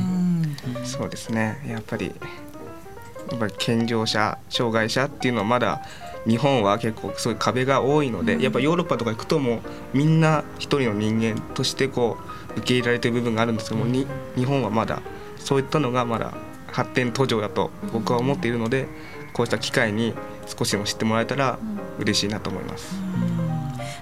[0.83, 1.63] そうですね。
[1.67, 2.13] やっぱり
[3.31, 5.81] やっぱり健常者障害者っていうのはまだ
[6.25, 9.57] 日本は結構そういう壁が多いので、やっぱヨーロッパとか行くとも
[9.93, 12.17] うみんな一人の人間としてこ
[12.55, 15.01] う受け入れられてる部分があるんですけども、に日本はまだ
[15.37, 16.33] そういったのがまだ
[16.67, 18.87] 発展途上だと僕は思っているので、
[19.33, 20.13] こうした機会に
[20.45, 21.59] 少しでも知ってもらえたら
[21.99, 22.95] 嬉しいなと思います。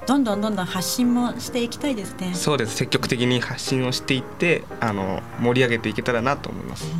[0.08, 2.34] どんどんどんどん発信もしていきたいですね。
[2.34, 2.76] そうです。
[2.76, 6.92] 積極的に発信をしていってあの盛り上げていけたらなと思います。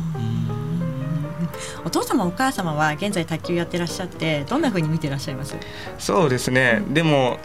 [1.84, 5.54] お父様お母様は現在卓球やってらっしゃってどんな風に見てらっしゃいます？
[5.98, 7.38] そうですね、でも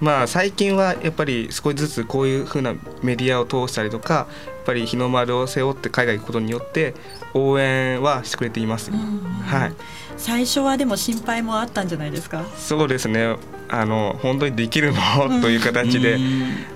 [0.00, 4.26] まあ最近はやっぱり少しずつこういう風なメディアを通したりとかや
[4.62, 6.94] っぱり日の丸を背負って海外行くことによって
[7.34, 9.72] 応援はしてくれています、はい、
[10.16, 12.44] 最初はでも心配もあったんじゃないですか？
[12.56, 13.36] そうですね。
[13.68, 16.18] あの本当にできるのという形で、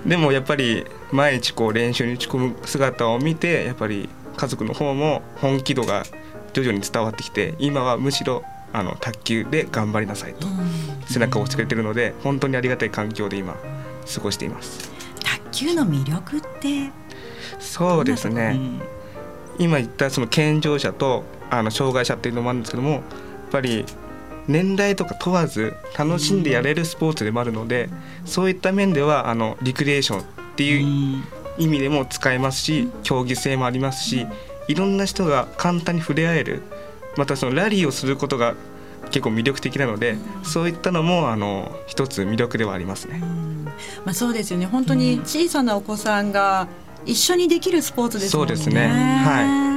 [0.03, 6.03] でもやっぱり毎日こう練習に打ち込む姿を見てやっぱり家族の方も本気度が
[6.57, 8.43] 徐々に伝わってきて今はむしろ
[8.73, 10.47] あの卓球で頑張りなさいと
[11.07, 13.53] 背中を押してくれてるので本当にありがたい環境で今
[14.11, 14.89] 過ごしています。
[15.51, 16.89] 卓球の魅力って？
[17.59, 18.59] そうですね、
[19.59, 23.01] 今言ったその健常者とあの障害者っていうのもあるんですけどもやっ
[23.51, 23.85] ぱり
[24.47, 27.89] 年代とか問わず楽しんでやれるスポーツでもあるので、
[28.25, 30.23] そういった面ではあのリクリエーションっ
[30.55, 31.23] ていう
[31.59, 34.25] 意味でも使えますし競技性もありますし
[34.67, 36.61] いろんな人が簡単に触れ合える
[37.15, 38.55] またそのラリーをすることが
[39.09, 43.21] 結構魅力的なので、そういったのもあの一つ魅力ではありますね。
[44.05, 44.65] まあそうですよね。
[44.65, 46.67] 本当に小さなお子さんが
[47.05, 48.55] 一緒にできるスポーツですもんね。
[48.55, 48.87] そうですね。
[48.87, 49.76] は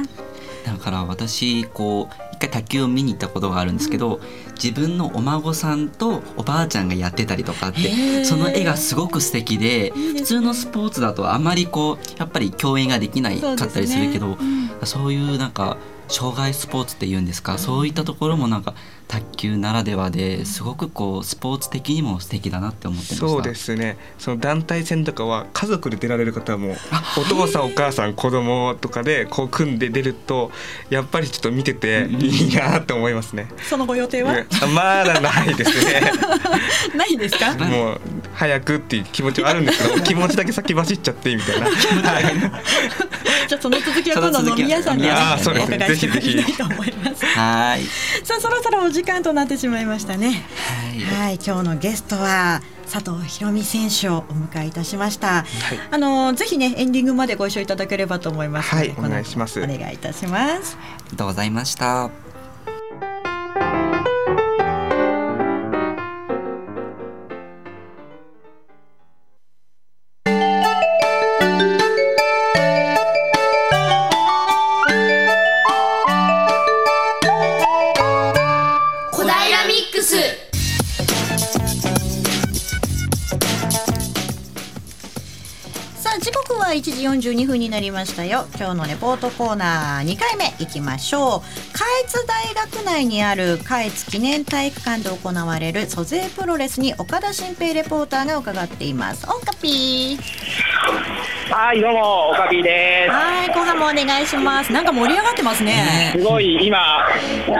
[0.81, 4.19] から私こう一回卓球を見に行ったことがあるんですけど、
[4.61, 14.37] 自分のお孫さんとおばあちゃんがやってたりとかってその絵がすごく素敵で普通のスポーツだとあまりこうやっぱり共演ができないかったりするけど
[14.83, 19.00] そう,、いうなんか障害スポーツっていうんですか、そういったところもなんか卓
[19.41, 23.27] 球ならではですごくこうスポーツ的にも素敵だなって思ってました。
[23.27, 26.75] そうですねその団体戦とかは家族で出られる方も
[27.17, 30.51] お父さんお母さん子供とかでこう組んで出ると
[30.89, 33.47] やっぱりちょっと見てていいなって思いますね。
[33.67, 34.33] そのご予定は？
[34.33, 36.11] ねまだないですね。
[36.95, 37.55] ないですか？
[37.55, 38.01] もう
[38.33, 41.67] 早くっていう気持ちはあるんですけど 気持ちだけ先走っちゃってみたいな。
[42.11, 42.23] はい
[43.47, 47.25] じゃあその続きは今度飲み屋さんにお伺いしてぜひぜひみたいと思います。
[47.25, 47.85] はーい
[48.23, 50.45] さあそろそろお時間となってしまいましたね。
[51.09, 55.45] はいはい、今日のゲストは佐藤博美選手をお迎えいたしました。
[55.91, 58.89] あのぜひねエンディングまでご一緒いただければと思いますので。
[58.89, 60.77] はいお願いしますお願いいたします。
[60.79, 62.30] ありがとうございました。
[87.21, 88.47] 42分になりましたよ。
[88.57, 91.77] 今日のレポートコーナー2回目いきましょう。
[91.77, 99.29] 下越大学内にある下越記念体育館で行われる租税プロレスに岡田新平レポーターが伺っています。
[99.29, 100.51] オンカピー。
[101.53, 104.71] はい、どうも、おかぴーではい後半もお願いします。
[104.71, 106.11] なんか盛り上がってますね。
[106.15, 106.19] す。
[106.19, 106.79] すごい、今、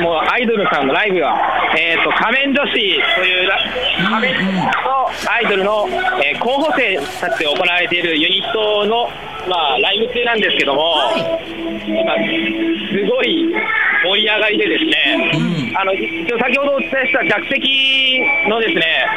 [0.02, 1.36] もうアイドルさんのライブが、
[1.78, 3.58] えっ、と、仮面女子というラ、
[4.10, 5.88] 仮面とアイドルの、
[6.24, 9.10] えー候補生たちで行われているユニットの、
[9.48, 12.22] まあ、ライブ中なんですけども、今、す
[13.06, 13.54] ごい
[14.04, 15.32] 盛り上がりでですね、
[15.76, 19.08] あの一応先ほどお伝えした客席のですね、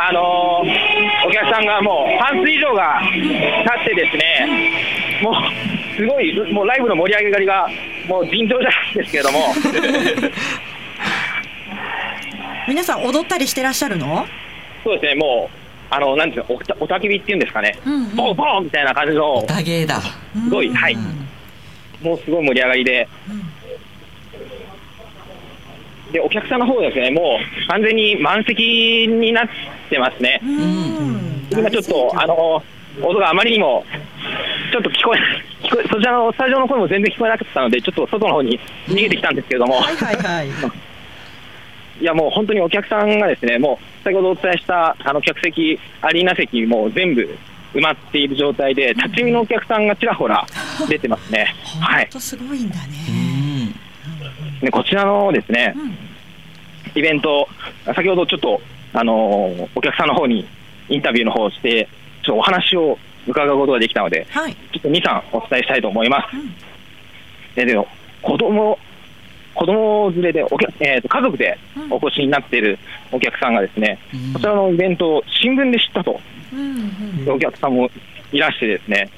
[0.00, 0.62] あの
[1.26, 3.22] お客さんがもう半数以上が立
[3.82, 5.34] ってですね、もう
[5.96, 7.68] すごい、もうライブの盛り上がりが
[8.08, 9.54] もう尋常じゃないんですけれども、
[12.68, 14.26] 皆さん踊ったりしてらっしゃるの？
[14.82, 15.56] そうですね、もう、
[15.90, 18.16] あのなんていうの、おたおたき火っていうんですかね、うんうん。
[18.16, 20.00] ボンボンみたいな感じの、タゲーだ。
[20.00, 20.96] すごい、はい、
[22.02, 23.08] もうすごい盛り上がりで。
[26.12, 29.48] でお客さんの方ですね、もう完全に満席になっ
[29.90, 30.40] てますね。
[30.44, 31.48] うん。
[31.50, 32.62] 今ちょっと、あの
[33.02, 33.84] 音があまりにも
[34.72, 35.18] ちょっと聞こえ、
[35.66, 40.48] 聞こえそちらのスタジオの声も全然聞こえなかったので、ちょっと外の方に逃げてきたんですけれども、はいはいはい。
[42.00, 47.22] いやもう本当にお客さんがですね、もう先ほどお伝えしたあの客席、アリーナ席、もう全部
[47.74, 50.44] 埋まっている状態で、立ち見のお客さんがちらほら
[50.88, 51.54] 出てますね。
[51.80, 53.66] はいすごいんだうね。
[53.66, 53.72] ん
[54.60, 55.98] でこちらのですね、うん
[56.96, 57.48] イベント、
[57.86, 58.60] 先ほどちょっと、
[58.92, 60.46] あのーお客さんの方に
[60.88, 61.88] インタビューの方をして、
[62.22, 64.54] ちょっとお話を伺うことができたので、はい。
[64.54, 66.36] ちょっと2、3お伝えしたいと思います。
[66.36, 66.54] うん
[67.56, 67.86] ででも
[68.22, 68.78] 子供
[69.54, 71.58] 子供連れでお客、えーと家族で
[71.90, 72.78] お越しになっている
[73.12, 74.32] お客さんがですね、うん。
[74.34, 76.20] こちらのイベントを新聞で知ったと。
[76.52, 77.90] うんうんお客さんも
[78.32, 79.10] いらしてですね、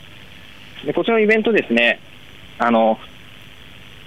[0.84, 1.98] でこちらのイベントですね、
[2.58, 2.98] あの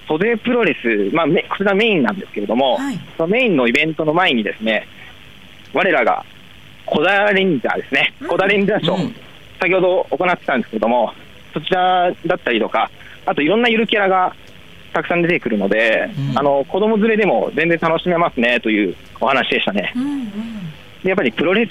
[0.08, 2.98] 袖プロレス、まあ、めこちらメインなんですけれども、はい。
[3.16, 4.86] そのメインのイベントの前にですね、
[5.72, 6.24] 我らが
[6.86, 8.28] 小田レンジャーですね、うん。
[8.28, 9.14] 小田レンジャーショー、うん。
[9.60, 11.12] 先ほど行ってたんですけども、
[11.52, 12.90] そちらだったりとか、
[13.26, 14.34] あといろんなゆるキャラが
[14.92, 16.38] たくさん出てくるので、うん。
[16.38, 19.92] あの子供連れでも全然楽しめますねというお話でしたね。
[19.96, 20.22] うんうん。
[21.02, 21.70] でやっぱりプロレス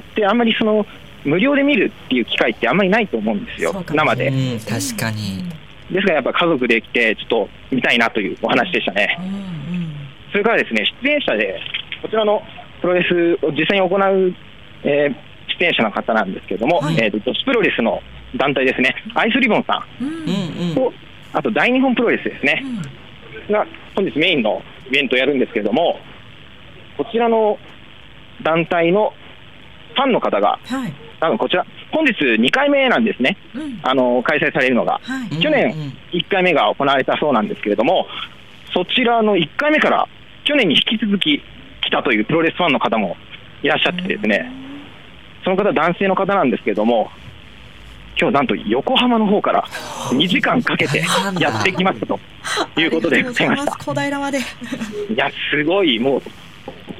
[0.00, 0.84] ってあんまりその
[1.24, 4.28] 無料で見るっていう機会ってあんまりないと思うんですよ生で。
[4.28, 5.44] うん確かに。
[5.90, 9.16] ですからやっぱ家族で来て、ちょっと見たいなというお話でしたね。
[9.20, 9.86] うんうん。
[10.32, 11.60] それからですね、出演者で、
[12.02, 12.42] こちらの
[12.80, 14.34] プロレスを実際に行う、
[14.84, 15.14] えー
[15.58, 16.96] 出演者の方なんですけれども、はい。
[16.96, 18.02] えーと女子プロレスの
[18.36, 20.08] 団体ですね、アイスリボンさうん。
[20.08, 20.92] うん
[21.36, 22.64] あと大日本プロレスですね、
[23.50, 26.00] が本日メインのイベントをやるんですけれども、
[26.96, 27.58] こちらの
[28.42, 29.12] 団体の
[29.94, 30.94] ファンの方が、はい。
[31.20, 33.80] 多分こちら、本日2回目なんですね、うん。
[33.82, 34.98] あの開催されるのが。
[35.02, 35.38] はい。
[35.38, 38.06] 去年うんうん1回目が行われたそうなんですけれども、
[38.72, 40.08] そちらの1回目から
[40.44, 41.42] 去年に引き続き
[41.82, 43.16] 来たというプロレスファンの方も
[43.62, 44.50] いらっしゃってですね、
[45.44, 47.10] その方、男性の方なんですけれども、
[48.18, 49.62] 今日なんと横浜の方から
[50.10, 51.04] 2時間かけて
[51.38, 52.18] やってきましたと
[52.80, 53.72] いうことでございました。
[53.76, 54.38] 小平まで。
[54.38, 54.42] い
[55.16, 56.22] や、すごい、も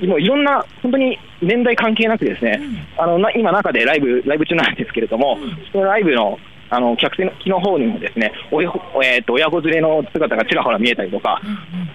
[0.03, 2.61] う、もういろんな、本当に年代関係なくですね、
[2.99, 5.39] あのな今、中でライブライブ中なんですけれども、
[5.73, 6.39] そのライブの
[6.69, 11.41] あの客席の方にもですね、親子えー、と親子連れの姿がちらほら見えたりとか、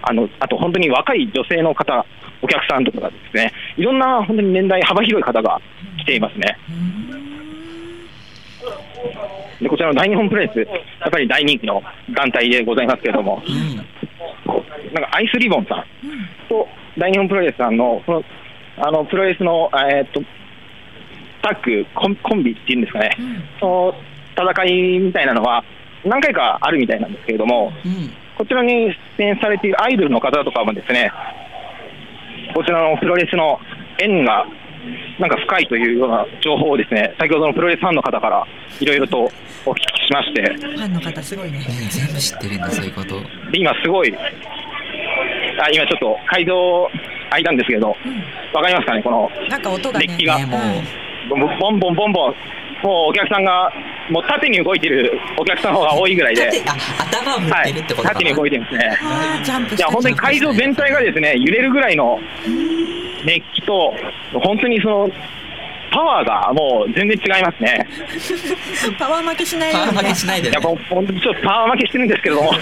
[0.02, 2.04] あのあと本当に若い女性の方、
[2.40, 5.60] お客さんとかがですね、いろんな本当に年代幅広い方が
[5.98, 6.56] 来ていますね。
[9.62, 10.64] でこちらの大日本プロレス、や
[11.06, 11.82] っぱり大人気の
[12.14, 13.76] 団体でございますけれども、うん。
[13.76, 13.84] なん
[15.04, 15.84] かアイスリボンさん。
[16.48, 18.24] と大日本プロレスさんのこの
[18.78, 20.22] あのプロレスの、えーっと
[21.42, 23.10] タッグコン、コンビっていうんですかね、
[23.58, 23.94] その
[24.36, 25.64] 戦いみたいなのは
[26.04, 28.10] 何回かあるみたいなんですけれども、うん。
[28.38, 31.12] こちらに出演されているアイドルの方とかもですね、
[32.54, 33.58] こちらのプロレスの
[33.98, 34.46] 縁が
[35.18, 38.46] なんか深いというような情報をですね、先ほどのプロレスファンの方から
[38.80, 39.30] いろいろと
[39.64, 41.60] お聞きしまして、ファンの方すごいね。
[41.68, 43.20] えー全部知ってるんだそういうこと。
[43.50, 46.88] で今すごい、あ今ちょっと会場
[47.30, 47.96] 空いたんですけど、
[48.52, 50.06] わかりますかね、このなんか音がね。
[50.06, 50.38] 熱気が。
[50.38, 50.60] ねもう。
[51.30, 51.36] ボ
[51.70, 52.34] ンボンボンボン、
[52.82, 53.72] もうお客さんが、
[54.10, 56.50] もう縦に動いてるお客さんの方が多いぐらいで、
[56.98, 58.98] 頭を振はいってるってこと、かな、縦に動いてるんですね。
[59.76, 62.18] いや本当に会場全体がですね揺れるぐらいの
[63.24, 63.94] 熱気と、
[64.32, 65.10] 本当にその
[65.92, 67.86] パワーがもう全然違いますね。
[68.98, 69.74] パワー負けしないね。
[69.74, 70.56] パワー負けしないでね。
[70.58, 72.52] いやもう本当にちょっとパワー負けしてるんですけれども、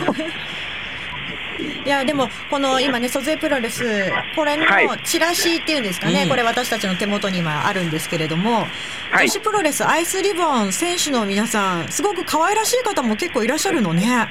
[1.61, 4.89] いやでもこの今ね租税プロレスこれのはい。
[5.05, 6.29] チラシっていうんですかね、うん。
[6.29, 8.67] これ私たちの手元に今あるんですけれども、
[9.11, 9.29] はい。
[9.29, 14.29] 女子プロレスアイスリボン選手の皆さんすごく可愛らしい方も結構いらっしゃるのね。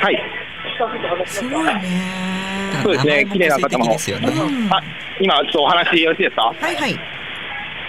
[0.00, 0.18] はい、
[1.26, 1.80] すごいね。
[2.82, 3.88] そうですね綺麗な方も。
[3.92, 4.72] ですよね、うん。
[4.72, 4.82] あ
[5.20, 6.42] 今、ちょっとお話よろしいですか？
[6.42, 7.00] はいはい。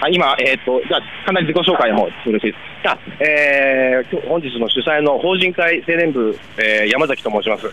[0.02, 2.88] あ今、えっ、と、じゃあ、簡単に自己紹介の方よろしいです。
[2.88, 7.66] あ、えー、本日の主催の法人会青年部、えー、山崎と申します。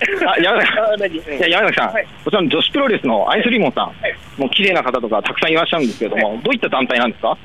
[0.26, 0.62] あ山
[0.98, 2.06] 崎さん、いや山崎さん、はい。
[2.24, 3.92] こちらの女子プロレスのアイスリボンさん、
[4.40, 7.36] もう綺麗な方とかたくさんいらっしゃるんですけれども、どういった団体なんですか？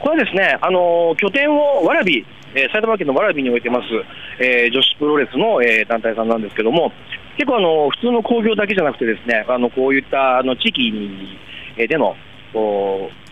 [0.00, 2.24] これはですね、あのー拠点を蕨、
[2.54, 3.86] えー埼玉県の蕨に置いてます、
[4.38, 6.92] えー女子プロレスの、えー団体さんなんですけども、
[7.36, 11.38] 結構あの普通の興行だけじゃなくてですね、あのこういったあの地域に
[11.76, 12.16] えーでの、
[12.52, 13.23] こう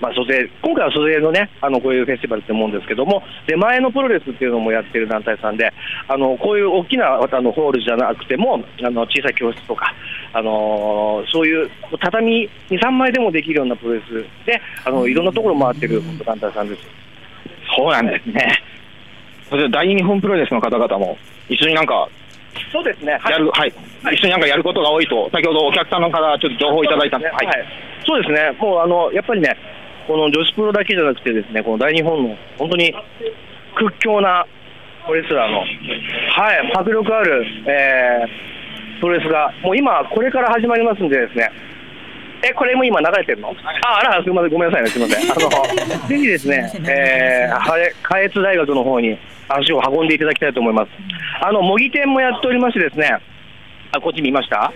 [0.00, 5.72] まあ、租税今回は租税のね、あのこういうフェスティバルって思うんですけども、で前のプロレスっていうのもやってる団体さんで、
[6.08, 9.94] あのこういう大きなあのホールじゃなくても、あの小さい教室とか、
[10.32, 11.70] あのーそういう
[12.00, 16.82] 畳2、3枚でもできるようなプロレスで、あのいろんなところ回ってる団体さんです。
[17.76, 18.62] そうなんですね。
[19.48, 21.16] それで大日本プロレスの方々も
[21.48, 22.08] 一緒になんか
[22.72, 23.72] そうですね、やる、はい、
[24.12, 27.46] 一緒になんかやることが多いと、先ほどお客さんの方、ちょっと情報いただいたんで、はい、
[28.06, 29.56] そうですね、もうあのやっぱりね、
[30.06, 32.94] この女子プロだけじゃなくてですね、この大日本の本当に
[33.76, 34.46] 屈強な
[35.06, 35.64] プロレスラーの、は
[36.54, 38.54] い、迫力ある、えー
[39.00, 41.50] プロレスが、もう今、これから始まりますんでですね、
[42.48, 43.48] え、これも今流れてるの？
[43.84, 45.30] あ、あら、すみません、ごめんなさいね、すみません。
[45.30, 45.50] あの、
[46.08, 50.90] ぜひですね、えー、下越大学の方に足を運んでいただきたいと思います。
[51.42, 53.18] あの、模擬店もやっておりましてですね、
[53.92, 54.72] あ、こっち見ました？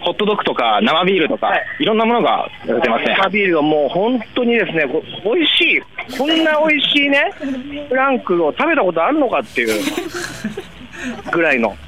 [0.00, 3.16] ホットドッグとか生ビールとか、い、ろんなものが出てますね。
[3.18, 5.02] 生ビールがもう本当にですね、こ
[5.34, 7.30] 美味しい、こんな美味しいね、
[7.88, 9.82] フランクを食べたことあるのかっていう
[11.32, 11.76] ぐらいの。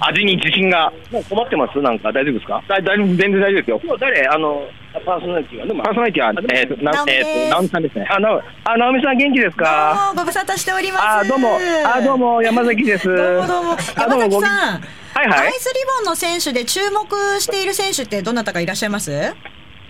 [0.00, 0.92] 味に自信が。
[1.10, 1.80] もう困ってます？
[1.80, 2.62] なんか大丈夫ですか？
[2.68, 3.80] だだ全然大丈夫ですよ。
[3.84, 4.26] 今日誰？
[4.28, 4.62] あの、
[5.04, 5.66] パーソナリティは？
[5.66, 8.06] でもパーソナリティは、えーと、なえーと、直美さんですね。
[8.10, 9.94] あ、なあ、直美さん元気ですか？
[9.94, 11.04] どうもご無沙汰しております。
[11.04, 13.08] あ、どうも、あ、どうも、山崎です。
[13.08, 13.72] どうもどうも。
[13.72, 14.80] あ山崎ごさん。
[15.14, 15.46] はいはい。
[15.46, 15.52] アイ。
[15.54, 19.10] スリボンの選手で注目している選手ってどなたかいらっしゃいます？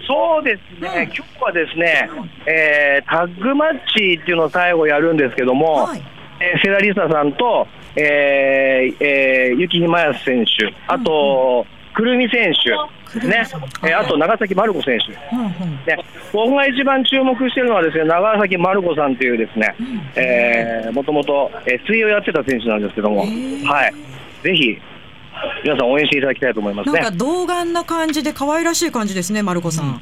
[0.07, 2.09] そうですね、今日はですね、
[2.47, 6.03] えータッグマッチっていうのを最後やるんですけども、はい。
[6.41, 12.71] えーセラリサさんと、えーえー、雪ひまや選手、あと、くるみ選手、
[13.15, 13.47] ね、
[13.85, 15.37] えーあと長崎まる子選手。
[15.37, 15.53] うんうん
[15.87, 15.99] ね、
[16.33, 19.75] 僕が一番注目しているのはですね長崎まる子さんというですね、
[20.17, 23.25] えーもともと、えー水泳をやってた選手なんですけども、は
[23.89, 23.95] い、
[24.43, 24.79] ぜひ
[25.63, 27.17] 皆さん応援していただきたいと思いますねなんか。
[27.17, 30.01] 童顔な感じで可愛らしい感じですね、マルコさん。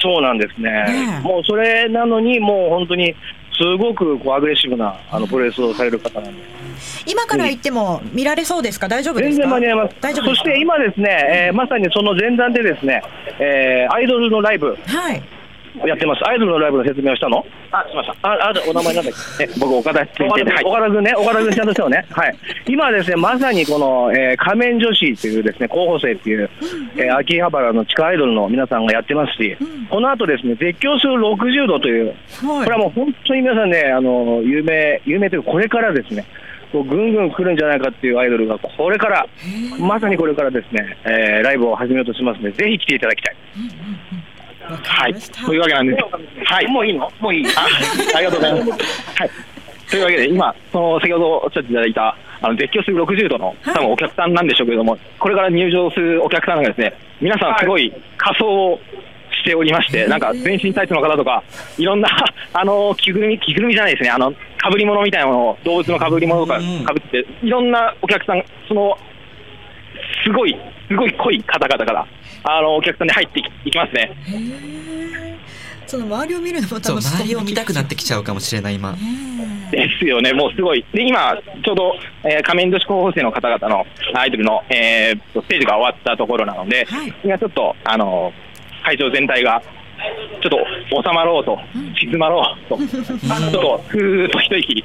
[0.00, 0.70] そうなんですね。
[0.70, 3.14] ねえもうそれなのにもう本当に
[3.58, 6.42] すごくこうアグレッシブなあのプロレスをされる方なんで、
[7.06, 8.88] 今から行っても見られそうですか？
[8.88, 9.42] 大丈夫で全すか？
[9.44, 9.96] 然間に合います。
[10.00, 10.44] 大丈夫ですか？
[10.44, 13.02] そして今ですね、えーまさにその前段でですね、
[13.38, 15.22] えーアイドルのライブはい。
[15.86, 16.26] やってます。
[16.26, 17.44] アイドルのライブの説明をしたの？
[17.70, 18.28] あ、しました。
[18.28, 19.44] あ、あお名前なんだっけ？
[19.44, 20.52] え僕、岡田先生で。
[20.64, 22.04] 岡田君ね、岡田君ちゃんとしてもね。
[22.10, 22.36] はい。
[22.66, 26.50] 今ですね、まさにこの、えー仮面女子っていうですね、候補生っていう、
[26.96, 29.56] えー秋葉原の地下アイドルの皆さんがやってますし、
[29.88, 32.14] この後ですね、絶叫する60度という、
[32.44, 36.24] これはもう本当に皆さんね、あの、有名、有名というか、これからですね、
[36.72, 39.26] ぐんぐん来るんじゃないかっていうアイドルが、これから、
[39.78, 43.36] まさにこれからですね、えーライブを始めようとしますので、ぜひ来ていただきたい。
[44.82, 45.14] はい。
[45.14, 46.04] というわけなんです。
[46.44, 46.66] はい。
[46.66, 47.10] もういいの？
[47.20, 47.46] もういい？
[47.56, 47.66] あ
[48.16, 48.82] ありがとうございます。
[49.20, 49.30] はい。
[49.90, 56.92] というわけで、今、その先ほどおっしゃっていただいた、あの絶叫する60度の、多分お客さんなんでしょうけれども、これから入場するお客さんがですね、
[57.22, 58.80] 皆さんすごい仮装を
[59.48, 61.42] しておりまして、なんか全身タイツの方とか、
[61.78, 62.08] いろんな、
[62.52, 68.98] あの、着ぐるみ、着ぐるみじゃないですね、あの、被り物みたいなものを、動物の被り物とかうん被って、いろんなお客さん、その、
[70.24, 70.54] すごい、
[70.88, 72.06] すごい濃い方々から、
[72.44, 74.12] あの、お客さんで入っていきますね。
[75.86, 76.98] その周りを見るのも楽しそう。
[76.98, 78.94] 周りを見たくなってきちゃうかもしれない今
[79.70, 80.84] ですよね、もうすごい。
[80.92, 81.34] で、今、
[81.64, 81.94] ちょうど、
[82.24, 87.14] えー仮面女子候補生の方々のアイドルの、えーとステージが終わったところなので、はい。
[87.24, 88.32] 今ちょっと、あの
[88.88, 89.60] 会場全体が、
[90.40, 91.58] ちょっと収まろうと、
[92.00, 94.84] 静まろうと、 ちょっと、ふーっと一息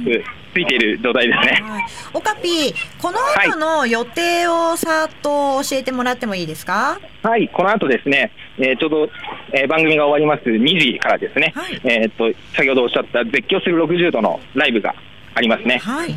[0.00, 0.24] つく、
[0.54, 1.62] ついている状態ですね。
[1.62, 1.82] はい、
[2.14, 6.98] オカピー、この後の予定をさーっと教えてもらってもいいですか？
[7.22, 9.08] はい、この後ですね、えーちょうど、
[9.52, 14.92] えー番組が終わります2時からですね、はいえーっと、先ほどおっしゃった絶叫する60度のライブが
[15.34, 15.78] ありますね。
[15.78, 16.08] はい。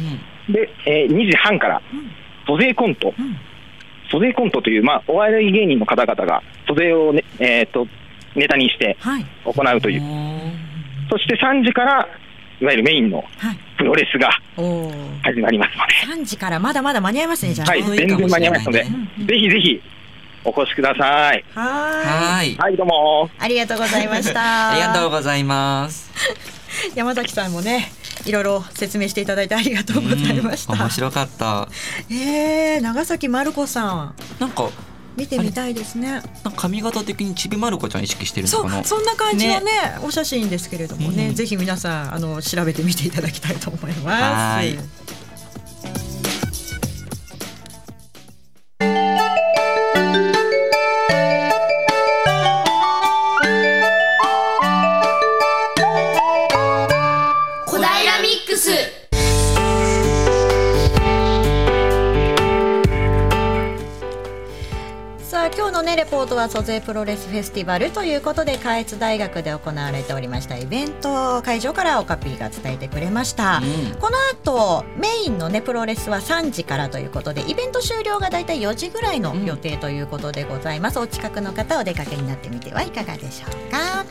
[0.51, 1.81] で、えー2時半から、
[2.47, 3.13] 租税コント、ん
[4.11, 7.87] 租税コントという、まあ、お笑い芸人の方々が、租税を、ねえー、と
[8.35, 9.25] ネタにしてはい。
[9.45, 10.01] 行うという、
[11.09, 12.07] そして3時から、
[12.59, 13.57] いわゆるメインのはい。
[13.77, 14.29] プロレスが。
[15.23, 17.53] 始まりますので、三時からまだまだ間に合いますね。
[17.53, 17.71] じゃあ。
[17.71, 19.81] はい、全然間に合いますので、しれないねぜひぜひ
[20.43, 21.43] お越しください。
[21.53, 23.29] はいはい、どうも。
[23.39, 24.71] ありがとうございました。
[24.71, 26.11] ありがとうございます
[26.95, 27.91] 山崎さんもね、
[28.25, 30.73] いろいろ説明していただいてありがとうございました。
[30.73, 31.67] うん面白かった
[32.09, 34.69] えー、長崎まる子さん、なんか
[35.17, 36.21] 見てみたいですね。
[36.55, 38.83] 髪型的にちびまる子ちゃん意識してるのそうかな？
[38.83, 39.71] そんな感じのね
[40.03, 44.07] お写真ですけれどもね、うんぜひ皆さんあの調べてみていただきたいと思います。
[44.07, 44.79] はーい
[65.91, 73.99] ねレポートは租税プロレスフェスティバルということで下越大学で行われておりましたイベント会場からオカピーが伝えてくれました、うん。
[73.99, 84.05] この後メインのねプロレスは3時からということでイベント終了がだいたい4時ぐらいの予定ということでございます、お近くの方お出かけになってみてはいかがでしょうか。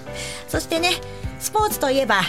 [0.49, 0.91] そしてね
[1.39, 2.21] スポーツといえば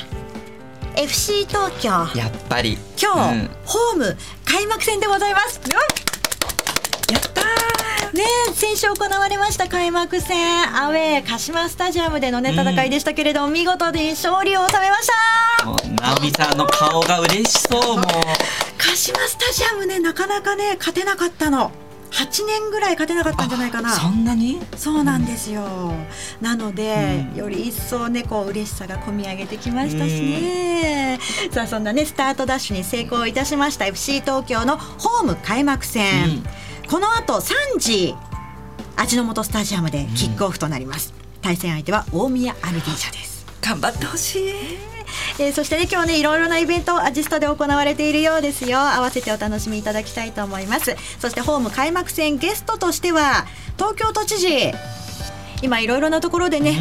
[0.96, 1.90] FC 東京。
[2.18, 2.78] やっぱり。
[3.02, 3.50] 今日、うん。
[3.66, 5.60] ホーム開幕戦でございます。
[7.10, 7.71] やったー
[8.14, 15.08] ね先週行われました開幕戦アウェー鹿島スタジアムでのね戦いでしたけれども、見事に勝利を収めまし
[15.60, 15.66] た。
[15.66, 15.78] もう
[16.32, 18.06] さんの顔が嬉しそうもう。
[18.78, 21.72] 鹿島スタジアムねなかなかね勝てなかったの。
[22.12, 23.92] 8年ぐらい勝てなかったんじゃないかな。
[23.92, 24.60] そんなに？
[24.76, 25.94] そうなんですよ。
[26.42, 31.20] なので、より一層ねこう嬉しさが込み上げてきましたしね。
[31.52, 36.44] さあそんなねスタートダッシュに成功いたしました FC 東京のホーム開幕戦。
[36.90, 38.16] この後3時
[38.98, 41.14] 味の素スタジアムでキックオフとなります。
[41.42, 43.46] 対戦相手は大宮アルディージャです。
[43.62, 44.50] 頑張ってほしい
[45.40, 53.46] えーそしてね今日ねいろいろなイベントアジスタで行われているようですよ合わせてお楽しみいただきたいと思いますそしてホーム開幕戦ゲストとしては
[53.78, 54.48] 東京都知事
[55.62, 56.72] 今いろいろなところでね、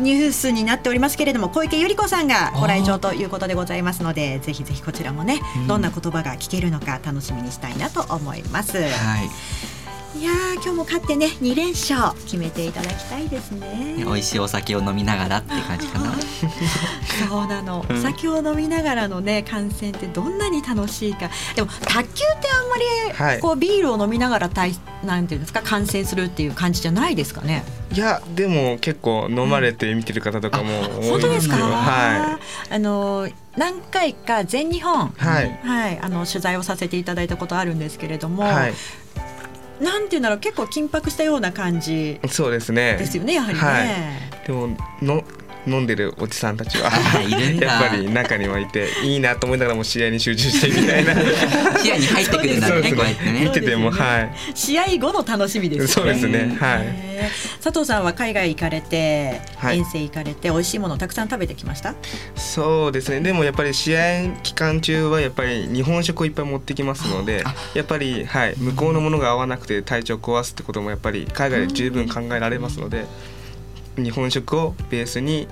[0.00, 9.71] ニュースになっておりますけれども小池百合子さんがご来場ということでございますのでぜひぜひこちらもね、どんな言葉が聞けるのか楽しみにしたいなと思います、はい
[10.14, 13.94] いやー今日も勝ってね2連勝決めていただきたいですね。
[13.96, 16.12] ね美味しいお酒を飲みながらって感じかな。
[17.28, 21.30] そうなの、お酒を飲みながらのね観戦ってどんなに楽しいか。
[21.54, 23.40] でも卓球ってあんまり、はい。
[23.40, 27.64] こうビールを飲みながら対なんていうんですか観戦するっていう感じじゃないですかね。
[27.94, 30.68] いやでも結構飲まれて見てる方とかも
[31.00, 32.38] 多い本当ですか、は
[32.70, 35.60] あの何回か全日本いはい。
[35.62, 38.74] はい、あの取材をさせていただいたことあるんですけれども、はい
[39.82, 42.96] なんていうんだろう結構緊迫したような感じそうですね。
[42.98, 44.46] ですよねやはりね、はい。
[44.46, 45.24] でもの
[45.66, 46.90] 飲んでるおじさんたちは。
[46.92, 47.66] あいるんだ。
[47.66, 51.14] やっぱり中にはいていいなと思いながらも試合に集中してみたいな。
[51.78, 54.32] 視野に入ってくるんだそうですねこうやって見ねててもはい。
[54.54, 56.56] 試合後の楽しみですそうですね。
[56.58, 57.12] はい。
[57.62, 59.78] 佐藤さんは海外行かれて、はい。
[59.78, 61.94] 遠征行かれて美味しいものをたくさん食べてきました？
[62.34, 63.20] そうですね。
[63.20, 67.44] でもやっぱり試合期間中はやっぱり日本食をいっぱい持ってきますので
[67.74, 73.04] やっぱりはい向こうのものが合わなくて体調壊すってこともやっぱり海外で十分考えられますので
[73.96, 75.48] 日本食をベースに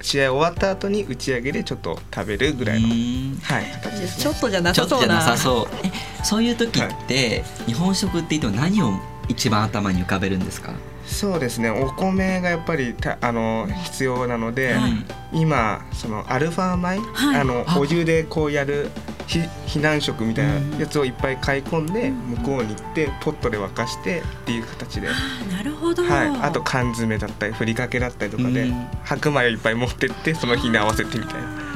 [0.00, 3.38] 試合終わった後に打ち上げでちょっと食べるぐらいのうん。
[3.42, 3.64] はい。
[3.82, 5.64] 形ですねちょっとじゃなちょっとじゃさそう。
[5.64, 8.94] なそうえそういう時って日本食って言っても何を
[9.28, 10.72] 一番頭に浮かべるんですか？
[11.06, 11.70] そうですね。
[11.70, 14.92] お米がやっぱりたあの必要なので、はい。
[15.32, 17.40] 今そのアルファ米、はい。
[17.40, 17.78] あのあ。
[17.78, 18.90] お湯でこうやる
[19.21, 26.08] ひ避難食みたいなやつをいっぱい買い込んで向こうに行ってポットで沸かしてっていう形で、はあなるほど、い、
[26.42, 28.86] あと缶詰だったりふりかけだったりとかでうん。
[29.04, 31.71] 白米をいっぱい持ってってその日に合わせてみたいな。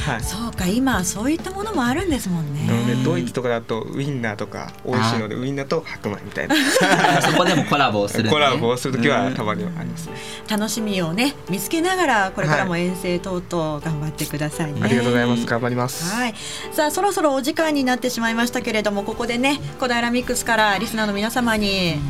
[0.00, 0.20] はい。
[0.22, 2.66] そうか今そういったものもあるんですもんね。
[2.66, 6.56] なのでドイツとかだとウインナーとか美味しいのでウインナーと白米みたいな。
[7.22, 10.14] そこでもコラボをする、ね、コラボをする時はたまににはありますね。
[10.48, 15.46] 楽しみをね見つけながらこれからも遠征等々頑張ってくださいね、ありがとうございます。
[15.46, 16.14] 頑張ります。
[16.14, 16.34] はい、
[16.72, 22.00] さあそろそろお時間になってしまいましたけれどもここでね小平ミックスからリスナーの皆様に、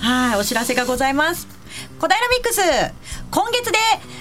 [0.00, 1.48] はいお知らせがございます。
[1.98, 2.60] 小平ミックス
[3.30, 3.78] 今月で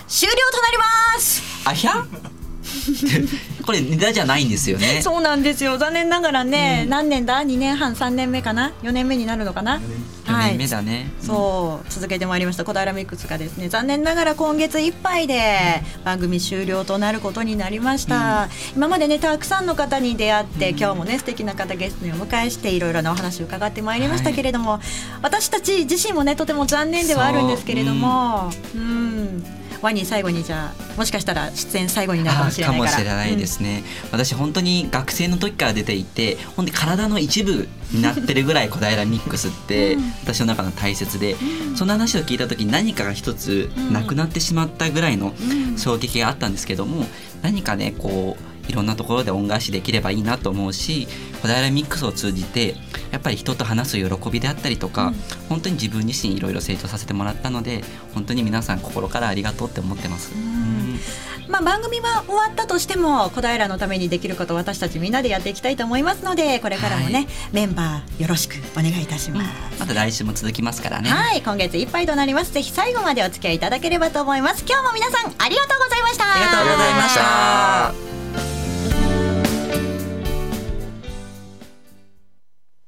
[0.08, 1.44] 終了となります。
[1.66, 2.37] あひゃ？
[3.66, 5.02] これネタじゃないんですよね。
[5.02, 5.78] そうなんですよ。
[5.78, 9.82] 残念ながらね、何年だ？2年半3年目かな？4年目になるのかな
[10.26, 12.64] ？4年目だね、そう続けてまいりました。
[12.64, 24.80] 小平ミックスがですね残念ながら今月いっぱいで番組終了となることになりました、今までねたくさんの方に出会って、今日もね素敵な方ゲストにお迎えしていろいろなお話を伺ってまいりましたけれども、
[25.22, 29.44] 私たち自身もねとても残念ではあるんですけれどもうん
[29.82, 32.92] ワニ最後にじゃあもしかしたら出演最後になるかもしれないから。
[32.92, 41.36] かもしれないですね、私本当に学生の時から出ていて本当に体の一部になってるぐらい小平ミックスって私の中の大切で、
[41.76, 45.34] そんな話を聞いた時に何かが一つなくなってしまったぐらいの
[45.78, 47.06] 衝撃があったんですけども
[47.42, 51.08] 何かねこういろんなところで恩返しできればいいなと思うし
[51.42, 52.76] 小平ミックスを通じて
[53.12, 55.14] やっぱり人と話す喜びであったりとか、
[55.48, 60.34] 本当に自分自身いろいろ成長させてもらったので本当に皆さん心からありがとうって思ってます。
[60.36, 61.00] うん
[61.48, 69.80] まあ、番組は終わったとしても小平のためにできることを私たちみんなでやっていきたいと思いますのでこれからもね、はいメンバーよろしくお願いいたします。
[69.80, 71.10] また来週も続きますからね。
[71.10, 78.17] はい今月いっぱいとなりますぜひ最後までお付き合いいただければと思います今日も皆さんありがとうございましたありがとうございました。